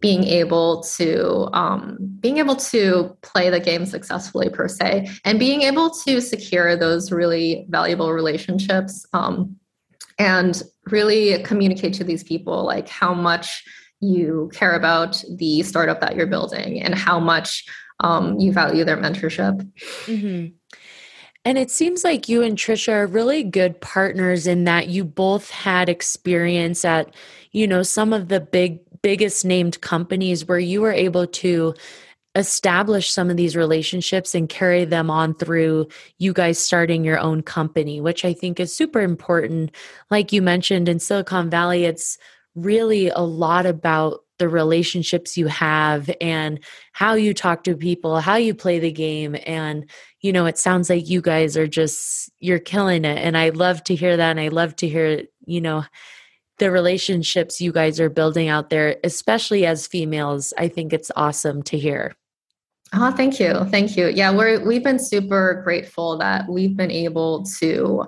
being 0.00 0.24
able 0.24 0.82
to 0.82 1.48
um, 1.52 1.98
being 2.20 2.38
able 2.38 2.56
to 2.56 3.16
play 3.22 3.50
the 3.50 3.60
game 3.60 3.84
successfully 3.84 4.48
per 4.48 4.68
se 4.68 5.08
and 5.24 5.38
being 5.38 5.62
able 5.62 5.90
to 5.90 6.20
secure 6.20 6.76
those 6.76 7.10
really 7.10 7.66
valuable 7.68 8.12
relationships 8.12 9.06
um, 9.12 9.56
and 10.18 10.62
really 10.86 11.42
communicate 11.42 11.94
to 11.94 12.04
these 12.04 12.22
people 12.22 12.64
like 12.64 12.88
how 12.88 13.12
much 13.12 13.64
you 14.00 14.50
care 14.54 14.74
about 14.74 15.22
the 15.36 15.62
startup 15.62 16.00
that 16.00 16.14
you're 16.14 16.26
building 16.26 16.80
and 16.80 16.94
how 16.94 17.18
much 17.18 17.64
um, 18.00 18.38
you 18.38 18.52
value 18.52 18.84
their 18.84 18.96
mentorship. 18.96 19.60
Mm-hmm. 20.06 20.54
And 21.44 21.56
it 21.56 21.70
seems 21.70 22.04
like 22.04 22.28
you 22.28 22.42
and 22.42 22.58
Trisha 22.58 22.92
are 22.92 23.06
really 23.06 23.42
good 23.42 23.80
partners 23.80 24.46
in 24.46 24.64
that 24.64 24.88
you 24.88 25.04
both 25.04 25.50
had 25.50 25.88
experience 25.88 26.84
at, 26.84 27.14
you 27.52 27.66
know, 27.66 27.82
some 27.82 28.12
of 28.12 28.28
the 28.28 28.40
big, 28.40 28.80
biggest 29.02 29.44
named 29.44 29.80
companies 29.80 30.46
where 30.46 30.58
you 30.58 30.80
were 30.82 30.92
able 30.92 31.26
to 31.26 31.74
establish 32.34 33.10
some 33.10 33.30
of 33.30 33.36
these 33.36 33.56
relationships 33.56 34.34
and 34.34 34.48
carry 34.48 34.84
them 34.84 35.10
on 35.10 35.34
through 35.34 35.88
you 36.18 36.32
guys 36.32 36.58
starting 36.58 37.02
your 37.02 37.18
own 37.18 37.42
company, 37.42 38.00
which 38.00 38.24
I 38.24 38.32
think 38.34 38.60
is 38.60 38.74
super 38.74 39.00
important. 39.00 39.74
Like 40.10 40.32
you 40.32 40.42
mentioned 40.42 40.88
in 40.88 40.98
Silicon 40.98 41.48
Valley, 41.48 41.84
it's 41.84 42.18
really 42.54 43.08
a 43.08 43.20
lot 43.20 43.64
about 43.64 44.20
the 44.38 44.48
relationships 44.48 45.36
you 45.36 45.48
have 45.48 46.10
and 46.20 46.62
how 46.92 47.14
you 47.14 47.34
talk 47.34 47.64
to 47.64 47.76
people, 47.76 48.20
how 48.20 48.36
you 48.36 48.54
play 48.54 48.78
the 48.78 48.92
game. 48.92 49.36
And, 49.46 49.88
you 50.20 50.32
know, 50.32 50.46
it 50.46 50.58
sounds 50.58 50.90
like 50.90 51.08
you 51.08 51.20
guys 51.20 51.56
are 51.56 51.66
just, 51.66 52.30
you're 52.40 52.58
killing 52.58 53.04
it. 53.04 53.18
And 53.18 53.36
I 53.36 53.50
love 53.50 53.84
to 53.84 53.94
hear 53.94 54.16
that. 54.16 54.30
And 54.30 54.40
I 54.40 54.48
love 54.48 54.74
to 54.76 54.88
hear, 54.88 55.22
you 55.44 55.60
know, 55.60 55.84
the 56.58 56.70
relationships 56.70 57.60
you 57.60 57.72
guys 57.72 58.00
are 58.00 58.10
building 58.10 58.48
out 58.48 58.70
there, 58.70 58.96
especially 59.04 59.64
as 59.64 59.86
females. 59.86 60.52
I 60.58 60.68
think 60.68 60.92
it's 60.92 61.10
awesome 61.14 61.62
to 61.64 61.78
hear. 61.78 62.16
Oh, 62.94 63.12
thank 63.12 63.38
you. 63.38 63.64
Thank 63.66 63.96
you. 63.96 64.08
Yeah, 64.08 64.32
we're 64.32 64.64
we've 64.64 64.82
been 64.82 64.98
super 64.98 65.60
grateful 65.62 66.16
that 66.18 66.48
we've 66.48 66.74
been 66.74 66.90
able 66.90 67.44
to 67.58 68.06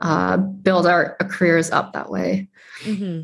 uh, 0.00 0.38
build 0.38 0.86
our 0.86 1.16
careers 1.28 1.70
up 1.70 1.92
that 1.92 2.10
way. 2.10 2.48
Mm-hmm. 2.84 3.22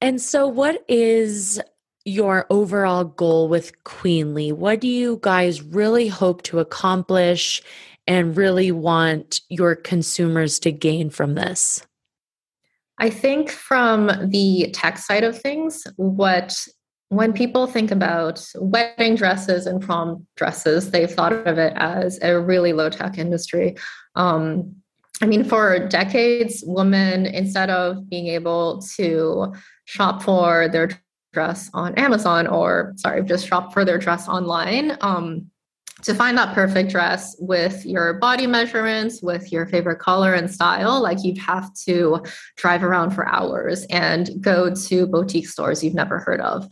And 0.00 0.20
so, 0.20 0.48
what 0.48 0.84
is 0.88 1.60
your 2.04 2.46
overall 2.50 3.04
goal 3.04 3.48
with 3.48 3.84
Queenly? 3.84 4.52
What 4.52 4.80
do 4.80 4.88
you 4.88 5.18
guys 5.22 5.62
really 5.62 6.08
hope 6.08 6.42
to 6.42 6.58
accomplish 6.58 7.62
and 8.06 8.36
really 8.36 8.72
want 8.72 9.40
your 9.48 9.74
consumers 9.76 10.58
to 10.60 10.72
gain 10.72 11.10
from 11.10 11.34
this? 11.34 11.86
I 12.98 13.08
think 13.10 13.50
from 13.50 14.10
the 14.30 14.70
tech 14.72 14.98
side 14.98 15.24
of 15.24 15.40
things, 15.40 15.86
what 15.96 16.66
when 17.08 17.32
people 17.32 17.66
think 17.66 17.90
about 17.90 18.44
wedding 18.54 19.16
dresses 19.16 19.66
and 19.66 19.82
prom 19.82 20.26
dresses, 20.36 20.92
they've 20.92 21.10
thought 21.10 21.32
of 21.32 21.58
it 21.58 21.72
as 21.76 22.20
a 22.22 22.38
really 22.38 22.72
low 22.72 22.88
tech 22.88 23.18
industry. 23.18 23.76
Um, 24.14 24.76
I 25.20 25.26
mean, 25.26 25.44
for 25.44 25.88
decades, 25.88 26.62
women, 26.66 27.26
instead 27.26 27.68
of 27.68 28.08
being 28.08 28.28
able 28.28 28.80
to 28.96 29.52
shop 29.86 30.22
for 30.22 30.68
their 30.68 30.90
dress 31.32 31.70
on 31.74 31.94
Amazon 31.94 32.46
or 32.46 32.92
sorry, 32.96 33.22
just 33.22 33.46
shop 33.46 33.72
for 33.72 33.84
their 33.84 33.98
dress 33.98 34.28
online. 34.28 34.96
Um, 35.00 35.50
to 36.02 36.14
find 36.14 36.38
that 36.38 36.54
perfect 36.54 36.90
dress 36.90 37.36
with 37.40 37.84
your 37.84 38.14
body 38.14 38.46
measurements, 38.46 39.20
with 39.22 39.52
your 39.52 39.66
favorite 39.66 39.98
color 39.98 40.32
and 40.32 40.50
style, 40.50 41.00
like 41.00 41.22
you'd 41.22 41.38
have 41.38 41.72
to 41.74 42.24
drive 42.56 42.82
around 42.82 43.10
for 43.10 43.28
hours 43.28 43.84
and 43.90 44.30
go 44.40 44.74
to 44.74 45.06
boutique 45.06 45.48
stores 45.48 45.84
you've 45.84 45.94
never 45.94 46.18
heard 46.18 46.40
of. 46.40 46.66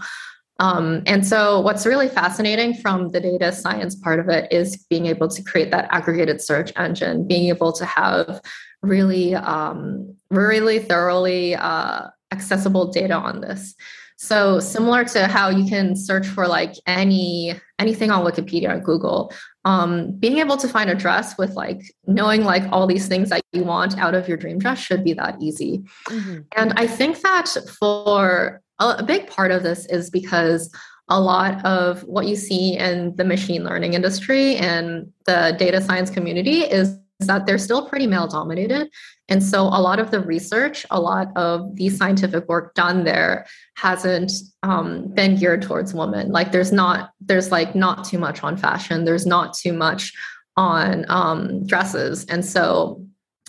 Um, 0.61 1.03
and 1.07 1.25
so, 1.25 1.61
what's 1.61 1.87
really 1.87 2.09
fascinating 2.09 2.75
from 2.75 3.11
the 3.11 3.21
data 3.21 3.53
science 3.53 3.95
part 3.95 4.19
of 4.19 4.29
it 4.29 4.53
is 4.53 4.77
being 4.91 5.07
able 5.07 5.29
to 5.29 5.43
create 5.43 5.71
that 5.71 5.89
aggregated 5.93 6.41
search 6.41 6.73
engine, 6.75 7.29
being 7.29 7.49
able 7.49 7.73
to 7.73 7.85
have 7.85 8.41
really, 8.83 9.37
um, 9.37 10.17
really 10.31 10.81
thoroughly 10.81 11.55
uh, 11.55 12.09
accessible 12.33 12.91
data 12.91 13.15
on 13.15 13.41
this. 13.41 13.75
So 14.21 14.59
similar 14.59 15.05
to 15.05 15.29
how 15.29 15.49
you 15.49 15.65
can 15.65 15.95
search 15.95 16.27
for 16.27 16.49
like 16.49 16.75
any 16.87 17.55
anything 17.79 18.11
on 18.11 18.25
Wikipedia 18.25 18.77
or 18.77 18.81
Google, 18.81 19.33
um, 19.65 20.11
being 20.19 20.39
able 20.39 20.57
to 20.57 20.67
find 20.67 20.91
a 20.91 20.95
dress 20.97 21.39
with 21.39 21.53
like 21.53 21.81
knowing 22.09 22.43
like 22.43 22.65
all 22.73 22.89
these 22.89 23.07
things 23.07 23.31
that 23.31 23.43
you 23.53 23.63
want 23.63 23.97
out 23.97 24.17
of 24.17 24.27
your 24.27 24.37
dream 24.37 24.59
dress 24.59 24.81
should 24.81 25.05
be 25.05 25.13
that 25.13 25.41
easy. 25.41 25.85
Mm-hmm. 26.09 26.41
And 26.57 26.73
I 26.75 26.89
think 26.89 27.21
that 27.21 27.49
for 27.79 28.61
a 28.81 29.05
big 29.05 29.29
part 29.29 29.53
of 29.53 29.63
this 29.63 29.87
is 29.87 30.11
because 30.11 30.75
a 31.09 31.21
lot 31.21 31.65
of 31.65 32.03
what 32.03 32.27
you 32.27 32.35
see 32.35 32.77
in 32.77 33.15
the 33.15 33.25
machine 33.25 33.63
learning 33.63 33.95
industry 33.95 34.57
and 34.57 35.13
the 35.27 35.55
data 35.57 35.81
science 35.81 36.11
community 36.11 36.63
is 36.63 36.99
that 37.21 37.47
they're 37.47 37.59
still 37.59 37.89
pretty 37.89 38.07
male 38.07 38.27
dominated. 38.27 38.89
And 39.29 39.43
so 39.43 39.63
a 39.63 39.81
lot 39.81 39.99
of 39.99 40.11
the 40.11 40.21
research, 40.21 40.87
a 40.91 41.01
lot 41.01 41.29
of 41.37 41.77
the 41.77 41.89
scientific 41.91 42.49
work 42.49 42.75
done 42.75 43.05
there 43.05 43.47
hasn't 43.77 44.33
um, 44.63 45.09
been 45.15 45.37
geared 45.37 45.63
towards 45.63 45.93
women. 45.93 46.31
Like 46.31 46.53
there's 46.53 46.73
not, 46.73 47.11
there's 47.21 47.51
like 47.51 47.75
not 47.75 48.05
too 48.05 48.19
much 48.19 48.43
on 48.43 48.57
fashion. 48.57 49.05
There's 49.05 49.27
not 49.27 49.55
too 49.55 49.73
much 49.73 50.13
on 50.57 51.05
um, 51.09 51.67
dresses. 51.67 52.25
And 52.27 52.45
so 52.45 53.05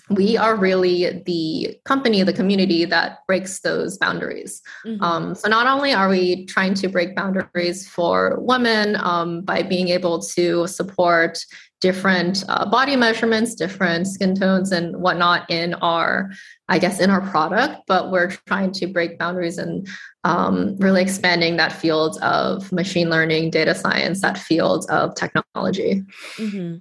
we 0.10 0.38
are 0.38 0.55
really 0.55 1.21
the 1.25 1.77
company, 1.86 2.23
the 2.23 2.34
community 2.34 2.84
that 2.86 3.19
breaks 3.27 3.60
those 3.60 3.97
boundaries. 3.97 4.62
Mm-hmm. 4.86 5.03
Um, 5.03 5.36
so 5.36 5.47
not 5.47 5.67
only 5.67 5.93
are 5.93 6.10
we 6.10 6.45
trying 6.47 6.73
to 6.75 6.88
break 6.88 7.15
boundaries 7.15 7.88
for 7.88 8.39
women 8.39 8.95
um, 8.97 9.41
by 9.41 9.62
being 9.62 9.89
able 9.89 10.19
to 10.19 10.65
support 10.67 11.45
different 11.81 12.43
uh, 12.49 12.69
body 12.69 12.95
measurements, 12.95 13.55
different 13.55 14.07
skin 14.07 14.35
tones, 14.35 14.71
and 14.71 14.97
whatnot 14.97 15.49
in 15.49 15.73
our, 15.75 16.31
I 16.67 16.79
guess, 16.79 16.99
in 16.99 17.09
our 17.09 17.21
product. 17.21 17.83
But 17.87 18.11
we're 18.11 18.31
trying 18.47 18.71
to 18.73 18.87
break 18.87 19.17
boundaries 19.17 19.57
and 19.57 19.87
um, 20.23 20.75
really 20.77 21.01
expanding 21.01 21.57
that 21.57 21.71
field 21.71 22.17
of 22.21 22.71
machine 22.71 23.09
learning, 23.09 23.51
data 23.51 23.73
science, 23.73 24.21
that 24.21 24.37
field 24.37 24.85
of 24.89 25.15
technology. 25.15 26.03
Mm-hmm. 26.37 26.77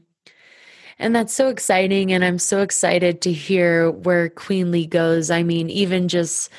And 0.98 1.14
that's 1.14 1.32
so 1.32 1.48
exciting. 1.48 2.12
And 2.12 2.24
I'm 2.24 2.40
so 2.40 2.62
excited 2.62 3.20
to 3.22 3.32
hear 3.32 3.90
where 3.90 4.28
Queenly 4.28 4.86
goes. 4.86 5.30
I 5.30 5.44
mean, 5.44 5.70
even 5.70 6.08
just 6.08 6.50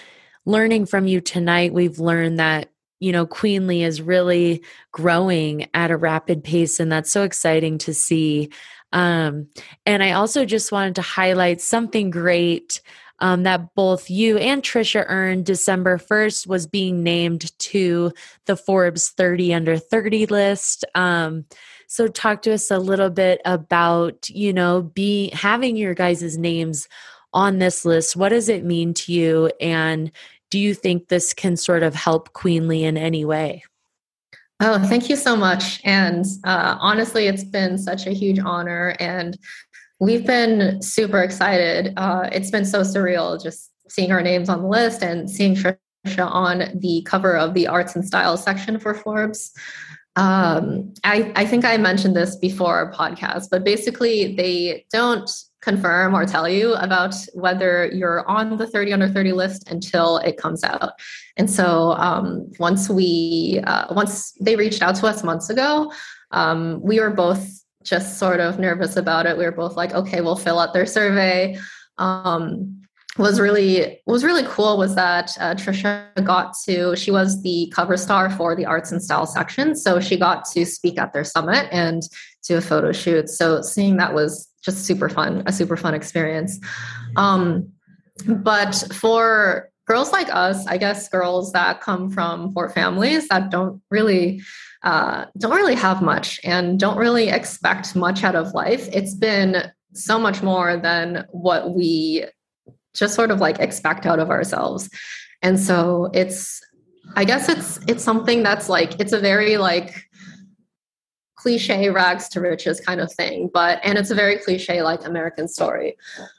learning 0.45 0.85
from 0.85 1.07
you 1.07 1.19
tonight, 1.19 1.73
we've 1.73 1.99
learned 1.99 2.39
that 2.39 2.69
you 2.99 3.11
know, 3.11 3.25
Queenly 3.25 3.83
is 3.83 4.01
really 4.01 4.63
growing 4.91 5.67
at 5.73 5.91
a 5.91 5.97
rapid 5.97 6.43
pace, 6.43 6.79
and 6.79 6.91
that's 6.91 7.11
so 7.11 7.23
exciting 7.23 7.77
to 7.79 7.93
see. 7.93 8.49
Um, 8.91 9.47
and 9.85 10.03
I 10.03 10.13
also 10.13 10.45
just 10.45 10.71
wanted 10.71 10.95
to 10.95 11.01
highlight 11.01 11.61
something 11.61 12.09
great 12.09 12.81
um, 13.19 13.43
that 13.43 13.75
both 13.75 14.09
you 14.09 14.37
and 14.37 14.63
Trisha 14.63 15.05
earned 15.07 15.45
December 15.45 15.97
1st 15.97 16.47
was 16.47 16.67
being 16.67 17.03
named 17.03 17.57
to 17.59 18.11
the 18.45 18.55
Forbes 18.55 19.09
30 19.09 19.53
under 19.53 19.77
30 19.77 20.25
list. 20.27 20.85
Um, 20.95 21.45
so 21.87 22.07
talk 22.07 22.41
to 22.43 22.53
us 22.53 22.71
a 22.71 22.79
little 22.79 23.09
bit 23.09 23.41
about, 23.45 24.29
you 24.29 24.53
know, 24.53 24.83
be 24.83 25.31
having 25.31 25.75
your 25.75 25.93
guys' 25.93 26.37
names 26.37 26.87
on 27.33 27.59
this 27.59 27.85
list. 27.85 28.15
What 28.15 28.29
does 28.29 28.49
it 28.49 28.63
mean 28.63 28.93
to 28.95 29.13
you? 29.13 29.51
And 29.59 30.11
do 30.49 30.59
you 30.59 30.73
think 30.73 31.07
this 31.07 31.33
can 31.33 31.57
sort 31.57 31.83
of 31.83 31.95
help 31.95 32.33
Queenly 32.33 32.83
in 32.83 32.97
any 32.97 33.25
way? 33.25 33.63
Oh, 34.61 34.85
thank 34.87 35.09
you 35.09 35.15
so 35.15 35.35
much. 35.35 35.79
And 35.85 36.25
uh, 36.43 36.77
honestly, 36.79 37.27
it's 37.27 37.45
been 37.45 37.77
such 37.77 38.05
a 38.05 38.11
huge 38.11 38.39
honor. 38.39 38.95
And 38.99 39.37
we've 39.99 40.25
been 40.25 40.81
super 40.81 41.21
excited. 41.21 41.93
Uh, 41.95 42.29
it's 42.31 42.51
been 42.51 42.65
so 42.65 42.81
surreal 42.81 43.41
just 43.41 43.71
seeing 43.87 44.11
our 44.11 44.21
names 44.21 44.49
on 44.49 44.61
the 44.61 44.67
list 44.67 45.01
and 45.01 45.29
seeing 45.29 45.55
Trisha 45.55 45.77
on 46.19 46.77
the 46.77 47.01
cover 47.03 47.37
of 47.37 47.53
the 47.53 47.67
arts 47.67 47.95
and 47.95 48.05
styles 48.05 48.43
section 48.43 48.79
for 48.79 48.93
Forbes. 48.93 49.51
Um, 50.15 50.93
I, 51.05 51.31
I 51.35 51.45
think 51.45 51.63
I 51.63 51.77
mentioned 51.77 52.15
this 52.15 52.35
before 52.35 52.75
our 52.75 52.91
podcast, 52.91 53.47
but 53.49 53.63
basically, 53.63 54.35
they 54.35 54.85
don't 54.91 55.29
confirm 55.61 56.15
or 56.15 56.25
tell 56.25 56.47
you 56.47 56.73
about 56.75 57.13
whether 57.33 57.87
you're 57.87 58.27
on 58.29 58.57
the 58.57 58.67
30 58.67 58.93
under 58.93 59.09
30 59.09 59.33
list 59.33 59.69
until 59.69 60.17
it 60.17 60.37
comes 60.37 60.63
out. 60.63 60.93
And 61.37 61.49
so 61.49 61.91
um, 61.93 62.51
once 62.59 62.89
we 62.89 63.61
uh, 63.65 63.93
once 63.93 64.33
they 64.39 64.55
reached 64.55 64.81
out 64.81 64.95
to 64.95 65.07
us 65.07 65.23
months 65.23 65.49
ago, 65.49 65.91
um, 66.31 66.79
we 66.81 66.99
were 66.99 67.09
both 67.09 67.63
just 67.83 68.19
sort 68.19 68.39
of 68.39 68.59
nervous 68.59 68.95
about 68.95 69.25
it. 69.25 69.37
We 69.37 69.45
were 69.45 69.51
both 69.51 69.75
like, 69.75 69.93
okay, 69.93 70.21
we'll 70.21 70.35
fill 70.35 70.59
out 70.59 70.73
their 70.73 70.85
survey. 70.85 71.57
Um, 71.97 72.79
was 73.17 73.39
really 73.39 74.01
was 74.05 74.23
really 74.23 74.43
cool 74.47 74.77
was 74.77 74.95
that 74.95 75.35
uh, 75.39 75.53
Trisha 75.55 76.05
got 76.23 76.53
to 76.65 76.95
she 76.95 77.11
was 77.11 77.41
the 77.41 77.71
cover 77.75 77.97
star 77.97 78.29
for 78.29 78.55
the 78.55 78.65
arts 78.65 78.91
and 78.91 79.03
style 79.03 79.25
section, 79.25 79.75
so 79.75 79.99
she 79.99 80.17
got 80.17 80.45
to 80.53 80.65
speak 80.65 80.97
at 80.97 81.11
their 81.11 81.25
summit 81.25 81.67
and 81.71 82.03
do 82.47 82.57
a 82.57 82.61
photo 82.61 82.91
shoot. 82.91 83.27
So 83.29 83.61
seeing 83.61 83.97
that 83.97 84.13
was 84.13 84.48
just 84.63 84.85
super 84.85 85.09
fun, 85.09 85.43
a 85.45 85.51
super 85.51 85.77
fun 85.77 85.93
experience. 85.93 86.59
Um, 87.15 87.71
but 88.27 88.75
for 88.93 89.69
girls 89.87 90.11
like 90.11 90.27
us, 90.33 90.67
I 90.67 90.77
guess 90.77 91.09
girls 91.09 91.51
that 91.53 91.81
come 91.81 92.09
from 92.09 92.53
poor 92.53 92.69
families 92.69 93.27
that 93.29 93.49
don't 93.49 93.81
really 93.89 94.41
uh, 94.83 95.25
don't 95.37 95.55
really 95.55 95.75
have 95.75 96.01
much 96.01 96.39
and 96.43 96.79
don't 96.79 96.97
really 96.97 97.29
expect 97.29 97.95
much 97.95 98.23
out 98.23 98.35
of 98.35 98.53
life, 98.53 98.87
it's 98.93 99.13
been 99.13 99.71
so 99.93 100.19
much 100.19 100.41
more 100.41 100.77
than 100.77 101.25
what 101.31 101.73
we 101.73 102.25
just 102.93 103.15
sort 103.15 103.31
of 103.31 103.39
like 103.39 103.59
expect 103.59 104.05
out 104.05 104.19
of 104.19 104.29
ourselves. 104.29 104.89
And 105.41 105.59
so 105.59 106.09
it's 106.13 106.61
I 107.15 107.25
guess 107.25 107.49
it's 107.49 107.79
it's 107.87 108.03
something 108.03 108.43
that's 108.43 108.69
like 108.69 108.99
it's 108.99 109.13
a 109.13 109.19
very 109.19 109.57
like 109.57 110.03
cliche 111.39 111.89
rags 111.89 112.27
to 112.29 112.41
riches 112.41 112.81
kind 112.81 112.99
of 112.99 113.11
thing 113.13 113.49
but 113.53 113.79
and 113.83 113.97
it's 113.97 114.11
a 114.11 114.15
very 114.15 114.37
cliche 114.37 114.81
like 114.81 115.05
american 115.05 115.47
story. 115.47 115.97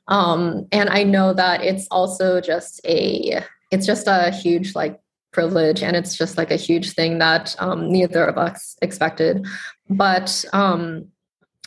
Um 0.09 0.67
and 0.73 0.89
i 0.91 1.03
know 1.03 1.33
that 1.33 1.63
it's 1.63 1.87
also 1.91 2.41
just 2.41 2.81
a 2.85 3.43
it's 3.71 3.87
just 3.87 4.07
a 4.07 4.31
huge 4.31 4.75
like 4.75 5.01
privilege 5.33 5.83
and 5.83 5.97
it's 5.97 6.17
just 6.17 6.37
like 6.37 6.51
a 6.51 6.57
huge 6.57 6.93
thing 6.93 7.19
that 7.19 7.55
um, 7.61 7.91
neither 7.91 8.25
of 8.25 8.37
us 8.37 8.77
expected. 8.83 9.47
But 9.89 10.45
um 10.53 11.07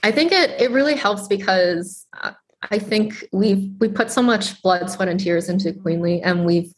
i 0.03 0.11
think 0.11 0.31
it 0.31 0.49
it 0.61 0.71
really 0.71 0.95
helps 0.95 1.27
because 1.27 2.05
i 2.71 2.77
think 2.77 3.25
we've 3.31 3.69
we 3.79 3.87
put 3.87 4.11
so 4.11 4.21
much 4.21 4.61
blood 4.61 4.89
sweat 4.89 5.07
and 5.07 5.19
tears 5.19 5.49
into 5.49 5.73
queenly 5.73 6.21
and 6.21 6.45
we've 6.45 6.73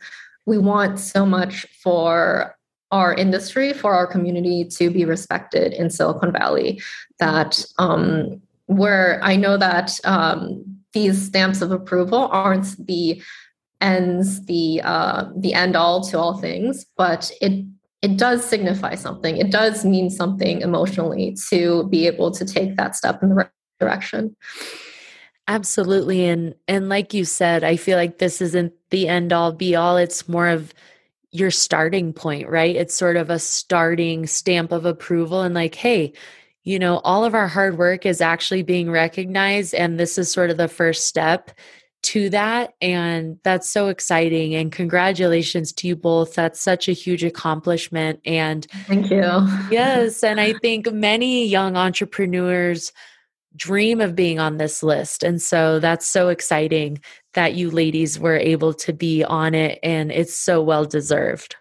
we 0.45 0.57
want 0.57 0.99
so 0.99 1.25
much 1.25 1.65
for 1.81 2.54
our 2.95 3.13
industry, 3.13 3.73
for 3.73 3.93
our 3.93 4.07
community 4.07 4.63
to 4.63 4.89
be 4.89 5.03
respected 5.03 5.73
in 5.73 5.89
Silicon 5.89 6.31
Valley. 6.31 6.81
That 7.19 7.63
um, 7.77 8.41
where 8.67 9.19
I 9.21 9.35
know 9.35 9.57
that 9.57 9.99
um, 10.05 10.63
these 10.93 11.21
stamps 11.27 11.61
of 11.61 11.71
approval 11.71 12.29
aren't 12.31 12.67
the 12.87 13.21
ends, 13.81 14.45
the 14.45 14.81
uh, 14.83 15.25
the 15.35 15.53
end 15.53 15.75
all 15.75 16.01
to 16.05 16.17
all 16.17 16.37
things, 16.37 16.85
but 16.95 17.31
it 17.41 17.65
it 18.01 18.17
does 18.17 18.45
signify 18.45 18.95
something. 18.95 19.35
It 19.35 19.51
does 19.51 19.83
mean 19.83 20.09
something 20.09 20.61
emotionally 20.61 21.35
to 21.49 21.87
be 21.89 22.07
able 22.07 22.31
to 22.31 22.45
take 22.45 22.77
that 22.77 22.95
step 22.95 23.21
in 23.21 23.29
the 23.29 23.35
right 23.35 23.49
direction. 23.77 24.35
Absolutely. 25.49 26.25
And 26.25 26.55
and 26.69 26.87
like 26.87 27.13
you 27.13 27.25
said, 27.25 27.65
I 27.65 27.75
feel 27.75 27.97
like 27.97 28.19
this 28.19 28.41
isn't 28.41 28.71
the 28.89 29.09
end 29.09 29.33
all 29.33 29.51
be 29.51 29.75
all. 29.75 29.97
It's 29.97 30.29
more 30.29 30.47
of 30.47 30.73
your 31.35 31.51
starting 31.51 32.13
point, 32.13 32.49
right? 32.49 32.75
It's 32.75 32.95
sort 32.95 33.17
of 33.17 33.29
a 33.29 33.39
starting 33.39 34.25
stamp 34.25 34.71
of 34.71 34.85
approval 34.85 35.41
and 35.41 35.53
like, 35.53 35.75
hey, 35.75 36.13
you 36.63 36.79
know, 36.79 36.99
all 37.03 37.23
of 37.23 37.35
our 37.35 37.47
hard 37.47 37.77
work 37.77 38.05
is 38.05 38.21
actually 38.21 38.63
being 38.63 38.89
recognized. 38.89 39.75
And 39.75 39.99
this 39.99 40.17
is 40.17 40.31
sort 40.31 40.49
of 40.49 40.57
the 40.57 40.67
first 40.67 41.05
step 41.05 41.51
to 42.03 42.29
that. 42.29 42.73
And 42.81 43.39
that's 43.43 43.69
so 43.69 43.87
exciting. 43.87 44.55
And 44.55 44.71
congratulations 44.71 45.73
to 45.73 45.87
you 45.87 45.95
both. 45.95 46.35
That's 46.35 46.61
such 46.61 46.87
a 46.87 46.93
huge 46.93 47.23
accomplishment. 47.23 48.19
And 48.25 48.65
thank 48.87 49.09
you. 49.09 49.21
yes. 49.71 50.23
And 50.23 50.39
I 50.39 50.53
think 50.53 50.91
many 50.91 51.45
young 51.45 51.75
entrepreneurs 51.75 52.91
dream 53.55 54.01
of 54.01 54.15
being 54.15 54.39
on 54.39 54.57
this 54.57 54.83
list. 54.83 55.23
And 55.23 55.41
so 55.41 55.79
that's 55.79 56.07
so 56.07 56.29
exciting 56.29 56.99
that 57.33 57.55
you 57.55 57.71
ladies 57.71 58.19
were 58.19 58.37
able 58.37 58.73
to 58.73 58.93
be 58.93 59.23
on 59.23 59.53
it 59.53 59.79
and 59.83 60.11
it's 60.11 60.35
so 60.35 60.61
well 60.61 60.85
deserved. 60.85 61.55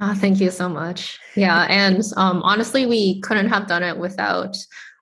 Oh, 0.00 0.14
thank 0.14 0.40
you 0.40 0.50
so 0.50 0.68
much. 0.68 1.18
Yeah. 1.34 1.66
And 1.70 2.02
um, 2.16 2.42
honestly, 2.42 2.86
we 2.86 3.20
couldn't 3.20 3.48
have 3.48 3.66
done 3.66 3.82
it 3.82 3.98
without 3.98 4.56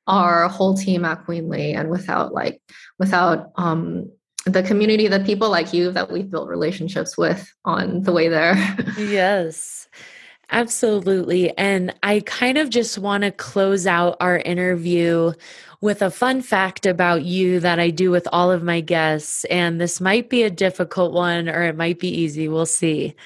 our 0.07 0.49
whole 0.49 0.75
team 0.75 1.05
at 1.05 1.25
Queenly 1.25 1.73
and 1.73 1.91
without 1.91 2.33
like, 2.33 2.61
without 2.99 3.51
um, 3.57 4.11
the 4.47 4.63
community, 4.63 5.09
the 5.09 5.21
people 5.21 5.51
like 5.51 5.73
you 5.73 5.91
that 5.91 6.11
we've 6.11 6.31
built 6.31 6.49
relationships 6.49 7.19
with 7.19 7.53
on 7.65 8.03
the 8.03 8.13
way 8.13 8.29
there. 8.29 8.55
yes. 8.99 9.89
Absolutely. 10.51 11.57
And 11.59 11.95
I 12.03 12.21
kind 12.21 12.57
of 12.57 12.71
just 12.71 12.99
want 12.99 13.25
to 13.25 13.33
close 13.33 13.87
out 13.87 14.17
our 14.21 14.39
interview 14.39 15.33
with 15.81 16.03
a 16.03 16.11
fun 16.11 16.41
fact 16.41 16.87
about 16.87 17.25
you 17.25 17.59
that 17.61 17.81
I 17.81 17.91
do 17.91 18.11
with 18.11 18.29
all 18.33 18.53
of 18.53 18.63
my 18.63 18.81
guests. 18.81 19.45
And 19.47 19.81
this 19.81 20.01
might 20.01 20.31
be 20.31 20.45
a 20.45 20.51
difficult 20.51 21.13
one 21.13 21.49
or 21.49 21.63
it 21.65 21.77
might 21.77 21.99
be 21.99 22.09
easy. 22.09 22.49
We'll 22.49 22.67
see. 22.67 23.17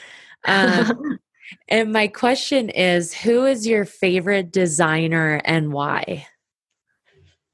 Um, 0.47 1.19
and 1.69 1.93
my 1.93 2.09
question 2.09 2.71
is 2.71 3.13
Who 3.13 3.45
is 3.45 3.67
your 3.67 3.85
favorite 3.85 4.51
designer 4.51 5.43
and 5.45 5.73
why? 5.73 6.27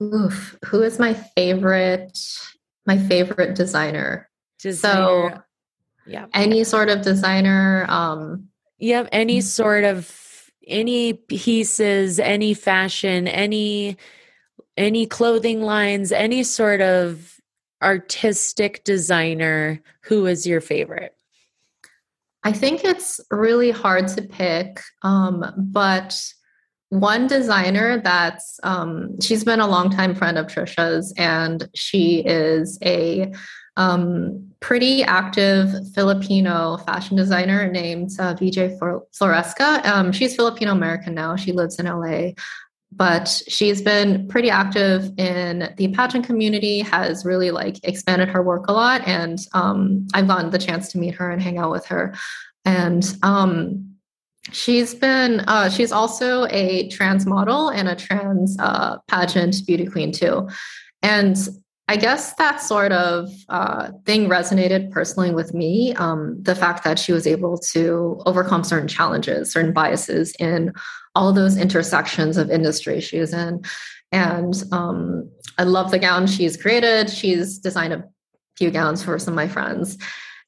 Oof, 0.01 0.57
who 0.67 0.83
is 0.83 0.99
my 0.99 1.15
favorite? 1.15 2.19
My 2.87 2.99
favorite 2.99 3.57
designer. 3.57 4.31
Designer. 4.61 5.31
So, 5.31 5.43
yeah. 6.07 6.27
Any 6.33 6.63
sort 6.63 6.89
of 6.89 7.03
designer. 7.03 7.85
Um, 7.89 8.49
Yep. 8.79 9.09
Any 9.13 9.39
mm. 9.39 9.43
sort 9.43 9.85
of 9.85 10.51
any 10.67 11.13
pieces, 11.15 12.19
any 12.19 12.55
fashion, 12.55 13.29
any 13.29 13.97
any 14.77 15.07
clothing 15.07 15.63
lines, 15.63 16.13
any 16.13 16.43
sort 16.43 16.83
of 16.83 17.41
artistic 17.83 18.85
designer, 18.85 19.81
who 20.03 20.27
is 20.27 20.47
your 20.47 20.61
favorite? 20.61 21.15
I 22.43 22.53
think 22.53 22.85
it's 22.85 23.21
really 23.31 23.71
hard 23.71 24.09
to 24.09 24.23
pick, 24.23 24.81
um, 25.03 25.45
but 25.57 26.21
one 26.91 27.27
designer 27.27 28.01
that's 28.01 28.61
um, 28.63 29.21
she's 29.21 29.43
been 29.43 29.61
a 29.61 29.67
longtime 29.67 30.15
friend 30.15 30.39
of 30.39 30.47
Trisha's, 30.47 31.13
and 31.17 31.69
she 31.75 32.23
is 32.25 32.79
a 32.85 33.33
um, 33.77 34.47
pretty 34.61 35.03
active 35.03 35.71
Filipino 35.95 36.79
fashion 36.79 37.17
designer 37.17 37.71
named 37.71 38.11
uh, 38.19 38.35
Vijay 38.35 38.79
Floresca. 38.79 39.85
Um, 39.85 40.13
she's 40.13 40.35
Filipino 40.35 40.73
American 40.73 41.15
now. 41.15 41.37
She 41.37 41.53
lives 41.53 41.79
in 41.79 41.87
LA, 41.87 42.31
but 42.93 43.43
she's 43.49 43.83
been 43.83 44.27
pretty 44.29 44.51
active 44.51 45.13
in 45.19 45.73
the 45.77 45.89
pageant 45.89 46.27
community. 46.27 46.81
Has 46.81 47.25
really 47.25 47.51
like 47.51 47.79
expanded 47.83 48.29
her 48.29 48.43
work 48.43 48.69
a 48.69 48.73
lot, 48.73 49.07
and 49.07 49.39
um, 49.53 50.07
I've 50.15 50.29
gotten 50.29 50.51
the 50.51 50.59
chance 50.59 50.91
to 50.93 50.99
meet 50.99 51.15
her 51.15 51.31
and 51.31 51.43
hang 51.43 51.59
out 51.59 51.71
with 51.71 51.87
her. 51.87 52.15
And 52.65 53.17
um, 53.23 53.95
she's 54.53 54.95
been 54.95 55.41
uh, 55.41 55.69
she's 55.69 55.93
also 55.93 56.47
a 56.47 56.89
trans 56.89 57.27
model 57.27 57.69
and 57.69 57.89
a 57.89 57.95
trans 57.95 58.57
uh, 58.59 58.99
pageant 59.09 59.57
beauty 59.67 59.87
queen 59.87 60.13
too. 60.13 60.49
And 61.03 61.37
I 61.89 61.97
guess 61.97 62.35
that 62.35 62.61
sort 62.61 62.91
of 62.91 63.31
uh, 63.49 63.93
thing 64.05 64.29
resonated 64.29 64.91
personally 64.91 65.33
with 65.33 65.55
me. 65.55 65.95
Um, 65.95 66.43
the 66.43 66.57
fact 66.57 66.83
that 66.83 66.99
she 66.99 67.13
was 67.13 67.27
able 67.29 67.59
to 67.59 68.21
overcome 68.27 68.65
certain 68.65 68.89
challenges, 68.89 69.53
certain 69.53 69.73
biases 69.73 70.35
in 70.41 70.73
all 71.15 71.33
those 71.33 71.57
intersections 71.57 72.37
of 72.37 72.51
industry 72.51 73.01
she 73.01 73.21
was 73.21 73.33
in. 73.33 73.63
And 74.11 74.63
um, 74.73 75.31
I 75.59 75.63
love 75.63 75.93
the 75.93 76.01
gown 76.01 76.27
she's 76.27 76.57
created. 76.57 77.09
She's 77.09 77.59
designed 77.59 77.93
a 77.93 78.05
few 78.57 78.71
gowns 78.71 79.05
for 79.05 79.19
some 79.19 79.35
of 79.35 79.37
my 79.37 79.49
friends. 79.49 79.97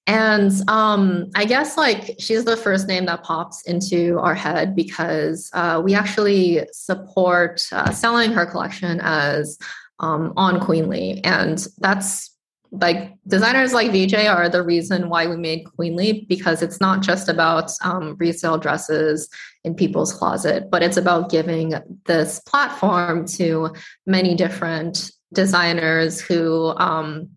And 0.09 0.51
um, 0.69 1.31
I 1.37 1.45
guess 1.45 1.77
like 1.77 2.17
she's 2.19 2.45
the 2.45 2.57
first 2.57 2.89
name 2.89 3.05
that 3.07 3.23
pops 3.23 3.63
into 3.63 4.19
our 4.21 4.35
head 4.35 4.75
because 4.75 5.51
uh, 5.53 5.83
we 5.85 5.95
actually 5.95 6.67
support 6.73 7.63
uh, 7.71 7.93
selling 7.93 8.33
her 8.33 8.47
collection 8.47 9.01
as 9.03 9.59
um, 10.01 10.33
on 10.37 10.61
Queenly. 10.61 11.23
And 11.25 11.67
that's 11.79 12.35
like 12.71 13.15
designers 13.27 13.73
like 13.73 13.91
Vijay 13.91 14.33
are 14.33 14.49
the 14.49 14.63
reason 14.63 15.09
why 15.09 15.27
we 15.27 15.37
made 15.37 15.65
Queenly 15.77 16.27
because 16.29 16.63
it's 16.63 16.81
not 16.81 17.01
just 17.03 17.29
about 17.29 17.71
um, 17.83 18.15
resale 18.19 18.59
dresses 18.59 19.29
in 19.65 19.75
people's 19.75 20.13
closet, 20.13 20.71
but 20.71 20.83
it's 20.83 20.97
about 20.97 21.31
giving 21.31 21.75
this 22.05 22.41
platform 22.41 23.27
to 23.27 23.71
many 24.07 24.35
different 24.35 25.11
designers 25.33 26.21
who 26.21 26.75
um, 26.77 27.29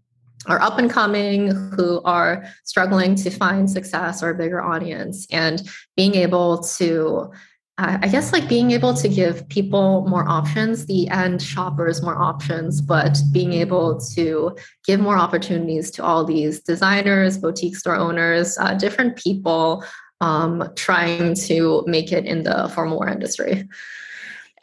are 0.47 0.62
up 0.62 0.78
and 0.78 0.89
coming, 0.89 1.52
who 1.52 2.02
are 2.04 2.45
struggling 2.63 3.15
to 3.15 3.30
find 3.30 3.69
success 3.69 4.24
or 4.24 4.32
a 4.32 4.36
bigger 4.36 4.62
audience, 4.62 5.28
and 5.32 5.69
being 5.95 6.15
able 6.15 6.63
to 6.63 7.32
I 7.77 8.10
guess 8.10 8.31
like 8.31 8.47
being 8.47 8.71
able 8.71 8.93
to 8.93 9.07
give 9.07 9.47
people 9.49 10.05
more 10.07 10.27
options, 10.27 10.86
the 10.86 11.07
end 11.10 11.41
shoppers 11.41 12.03
more 12.03 12.21
options, 12.21 12.79
but 12.79 13.17
being 13.31 13.53
able 13.53 13.99
to 14.13 14.55
give 14.86 14.99
more 14.99 15.17
opportunities 15.17 15.89
to 15.91 16.03
all 16.03 16.23
these 16.23 16.60
designers, 16.60 17.39
boutique 17.39 17.75
store 17.75 17.95
owners, 17.95 18.57
uh, 18.60 18.75
different 18.75 19.15
people 19.15 19.84
um, 20.19 20.69
trying 20.75 21.34
to 21.34 21.84
make 21.88 22.12
it 22.12 22.25
in 22.25 22.43
the 22.43 22.69
formal 22.75 22.99
wear 22.99 23.10
industry. 23.10 23.67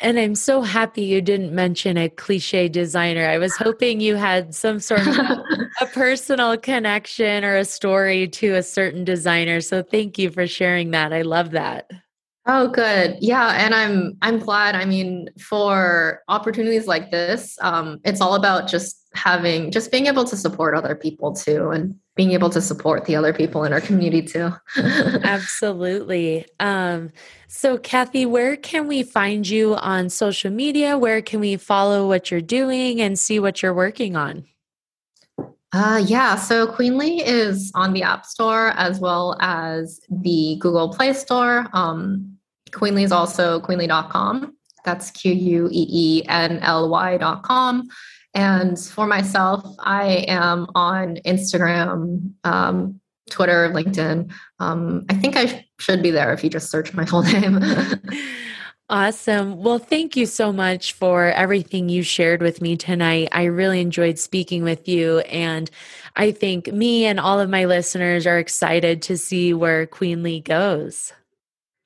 And 0.01 0.16
I'm 0.16 0.37
so 0.37 0.62
happy 0.62 1.03
you 1.03 1.21
didn't 1.21 1.53
mention 1.53 1.97
a 1.97 2.09
cliche 2.09 2.68
designer. 2.68 3.27
I 3.27 3.38
was 3.38 3.57
hoping 3.57 4.01
you 4.01 4.14
had 4.14 4.55
some 4.55 4.79
sort 4.79 5.05
of 5.05 5.16
a 5.81 5.87
personal 5.87 6.57
connection 6.57 7.44
or 7.44 7.57
a 7.57 7.64
story 7.64 8.29
to 8.29 8.55
a 8.55 8.62
certain 8.62 9.05
designer. 9.05 9.61
So 9.61 9.83
thank 9.83 10.16
you 10.16 10.31
for 10.31 10.47
sharing 10.47 10.92
that. 10.92 11.12
I 11.12 11.23
love 11.23 11.51
that. 11.51 11.90
Oh, 12.51 12.67
good. 12.67 13.19
Yeah, 13.21 13.51
and 13.51 13.75
I'm 13.75 14.17
I'm 14.23 14.39
glad. 14.39 14.75
I 14.75 14.87
mean, 14.87 15.29
for 15.39 16.23
opportunities 16.29 16.87
like 16.87 17.11
this, 17.11 17.59
um, 17.61 18.01
it's 18.05 18.23
all 18.23 18.35
about 18.35 18.69
just 18.69 19.07
having 19.13 19.71
just 19.71 19.93
being 19.93 20.07
able 20.07 20.25
to 20.25 20.35
support 20.35 20.75
other 20.75 20.95
people 20.95 21.35
too, 21.35 21.69
and 21.69 21.95
being 22.17 22.33
able 22.33 22.49
to 22.49 22.63
support 22.63 23.05
the 23.05 23.17
other 23.17 23.35
people 23.35 23.65
in 23.65 23.75
our 23.75 23.83
community 23.83 24.23
too. 24.23 24.51
Absolutely. 24.79 26.47
Um, 26.59 27.11
so, 27.49 27.77
Kathy, 27.77 28.25
where 28.25 28.57
can 28.57 28.89
we 28.89 29.03
find 29.03 29.47
you 29.47 29.75
on 29.75 30.09
social 30.09 30.51
media? 30.51 30.97
Where 30.97 31.21
can 31.21 31.41
we 31.41 31.59
follow 31.59 32.09
what 32.09 32.31
you're 32.31 32.41
doing 32.41 32.99
and 33.03 33.19
see 33.19 33.39
what 33.39 33.63
you're 33.63 33.75
working 33.75 34.17
on? 34.17 34.47
Uh, 35.75 36.03
yeah, 36.07 36.35
so 36.35 36.67
Queenly 36.67 37.19
is 37.19 37.71
on 37.75 37.93
the 37.93 38.03
App 38.03 38.25
Store 38.25 38.69
as 38.69 39.01
well 39.01 39.37
as 39.39 40.01
the 40.09 40.57
Google 40.61 40.89
Play 40.89 41.13
Store. 41.13 41.67
Um, 41.75 42.38
Queenly 42.73 43.03
is 43.03 43.13
also 43.13 43.61
queenly.com. 43.61 44.55
That's 44.85 45.11
Q 45.11 45.33
U 45.33 45.69
E 45.71 45.87
E 45.91 46.23
N 46.29 46.59
L 46.61 46.89
Y.com. 46.89 47.89
And 48.35 48.79
for 48.79 49.07
myself, 49.07 49.65
I 49.81 50.25
am 50.29 50.67
on 50.75 51.17
Instagram, 51.27 52.33
um, 52.45 53.01
Twitter, 53.31 53.71
LinkedIn. 53.71 54.33
Um, 54.61 55.05
I 55.09 55.15
think 55.15 55.37
I 55.37 55.47
sh- 55.47 55.65
should 55.79 56.03
be 56.03 56.11
there 56.11 56.33
if 56.33 56.45
you 56.45 56.51
just 56.51 56.71
search 56.71 56.95
my 56.95 57.05
full 57.05 57.23
name. 57.25 57.61
Awesome. 58.91 59.63
Well, 59.63 59.79
thank 59.79 60.17
you 60.17 60.25
so 60.25 60.51
much 60.51 60.95
for 60.95 61.27
everything 61.27 61.91
you 61.91 62.03
shared 62.03 62.41
with 62.41 62.63
me 62.63 62.75
tonight. 62.75 63.29
I 63.33 63.45
really 63.45 63.83
enjoyed 63.83 64.19
speaking 64.19 64.63
with 64.63 64.89
you. 64.89 65.19
And 65.21 65.71
I 66.17 66.31
think 66.31 66.73
me 66.73 67.05
and 67.05 67.21
all 67.21 67.39
of 67.39 67.51
my 67.51 67.67
listeners 67.67 68.27
are 68.27 68.39
excited 68.39 69.03
to 69.03 69.19
see 69.19 69.53
where 69.53 69.87
Queenly 69.87 70.41
goes. 70.41 71.13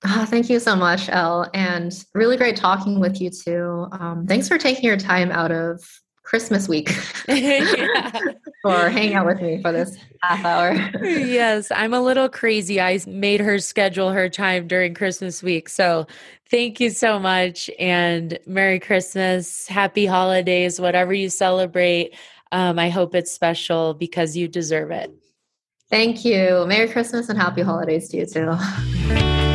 Oh, 0.04 0.24
thank 0.24 0.50
you 0.50 0.58
so 0.58 0.74
much, 0.74 1.08
Elle. 1.08 1.48
And 1.54 1.92
really 2.14 2.36
great 2.36 2.56
talking 2.56 2.98
with 2.98 3.20
you 3.20 3.30
too. 3.30 3.86
Um, 3.92 4.26
thanks 4.26 4.48
for 4.48 4.58
taking 4.58 4.84
your 4.84 4.96
time 4.96 5.30
out 5.30 5.52
of 5.52 5.80
Christmas 6.24 6.68
week 6.68 6.88
for 8.62 8.88
hanging 8.88 9.14
out 9.14 9.26
with 9.26 9.40
me 9.40 9.60
for 9.60 9.70
this 9.70 9.96
half 10.22 10.44
hour. 10.44 10.72
yes, 11.02 11.70
I'm 11.70 11.94
a 11.94 12.00
little 12.00 12.28
crazy. 12.28 12.80
I 12.80 12.98
made 13.06 13.40
her 13.40 13.58
schedule 13.58 14.10
her 14.10 14.28
time 14.28 14.66
during 14.66 14.94
Christmas 14.94 15.42
week. 15.42 15.68
So 15.68 16.06
thank 16.50 16.80
you 16.80 16.90
so 16.90 17.18
much. 17.18 17.70
And 17.78 18.38
Merry 18.46 18.80
Christmas, 18.80 19.68
Happy 19.68 20.06
Holidays, 20.06 20.80
whatever 20.80 21.12
you 21.12 21.28
celebrate. 21.28 22.14
Um, 22.50 22.78
I 22.78 22.88
hope 22.88 23.14
it's 23.14 23.32
special 23.32 23.94
because 23.94 24.36
you 24.36 24.48
deserve 24.48 24.90
it. 24.90 25.12
Thank 25.90 26.24
you. 26.24 26.64
Merry 26.66 26.88
Christmas 26.88 27.28
and 27.28 27.38
Happy 27.38 27.62
Holidays 27.62 28.08
to 28.08 28.18
you 28.18 28.26
too. 28.26 29.51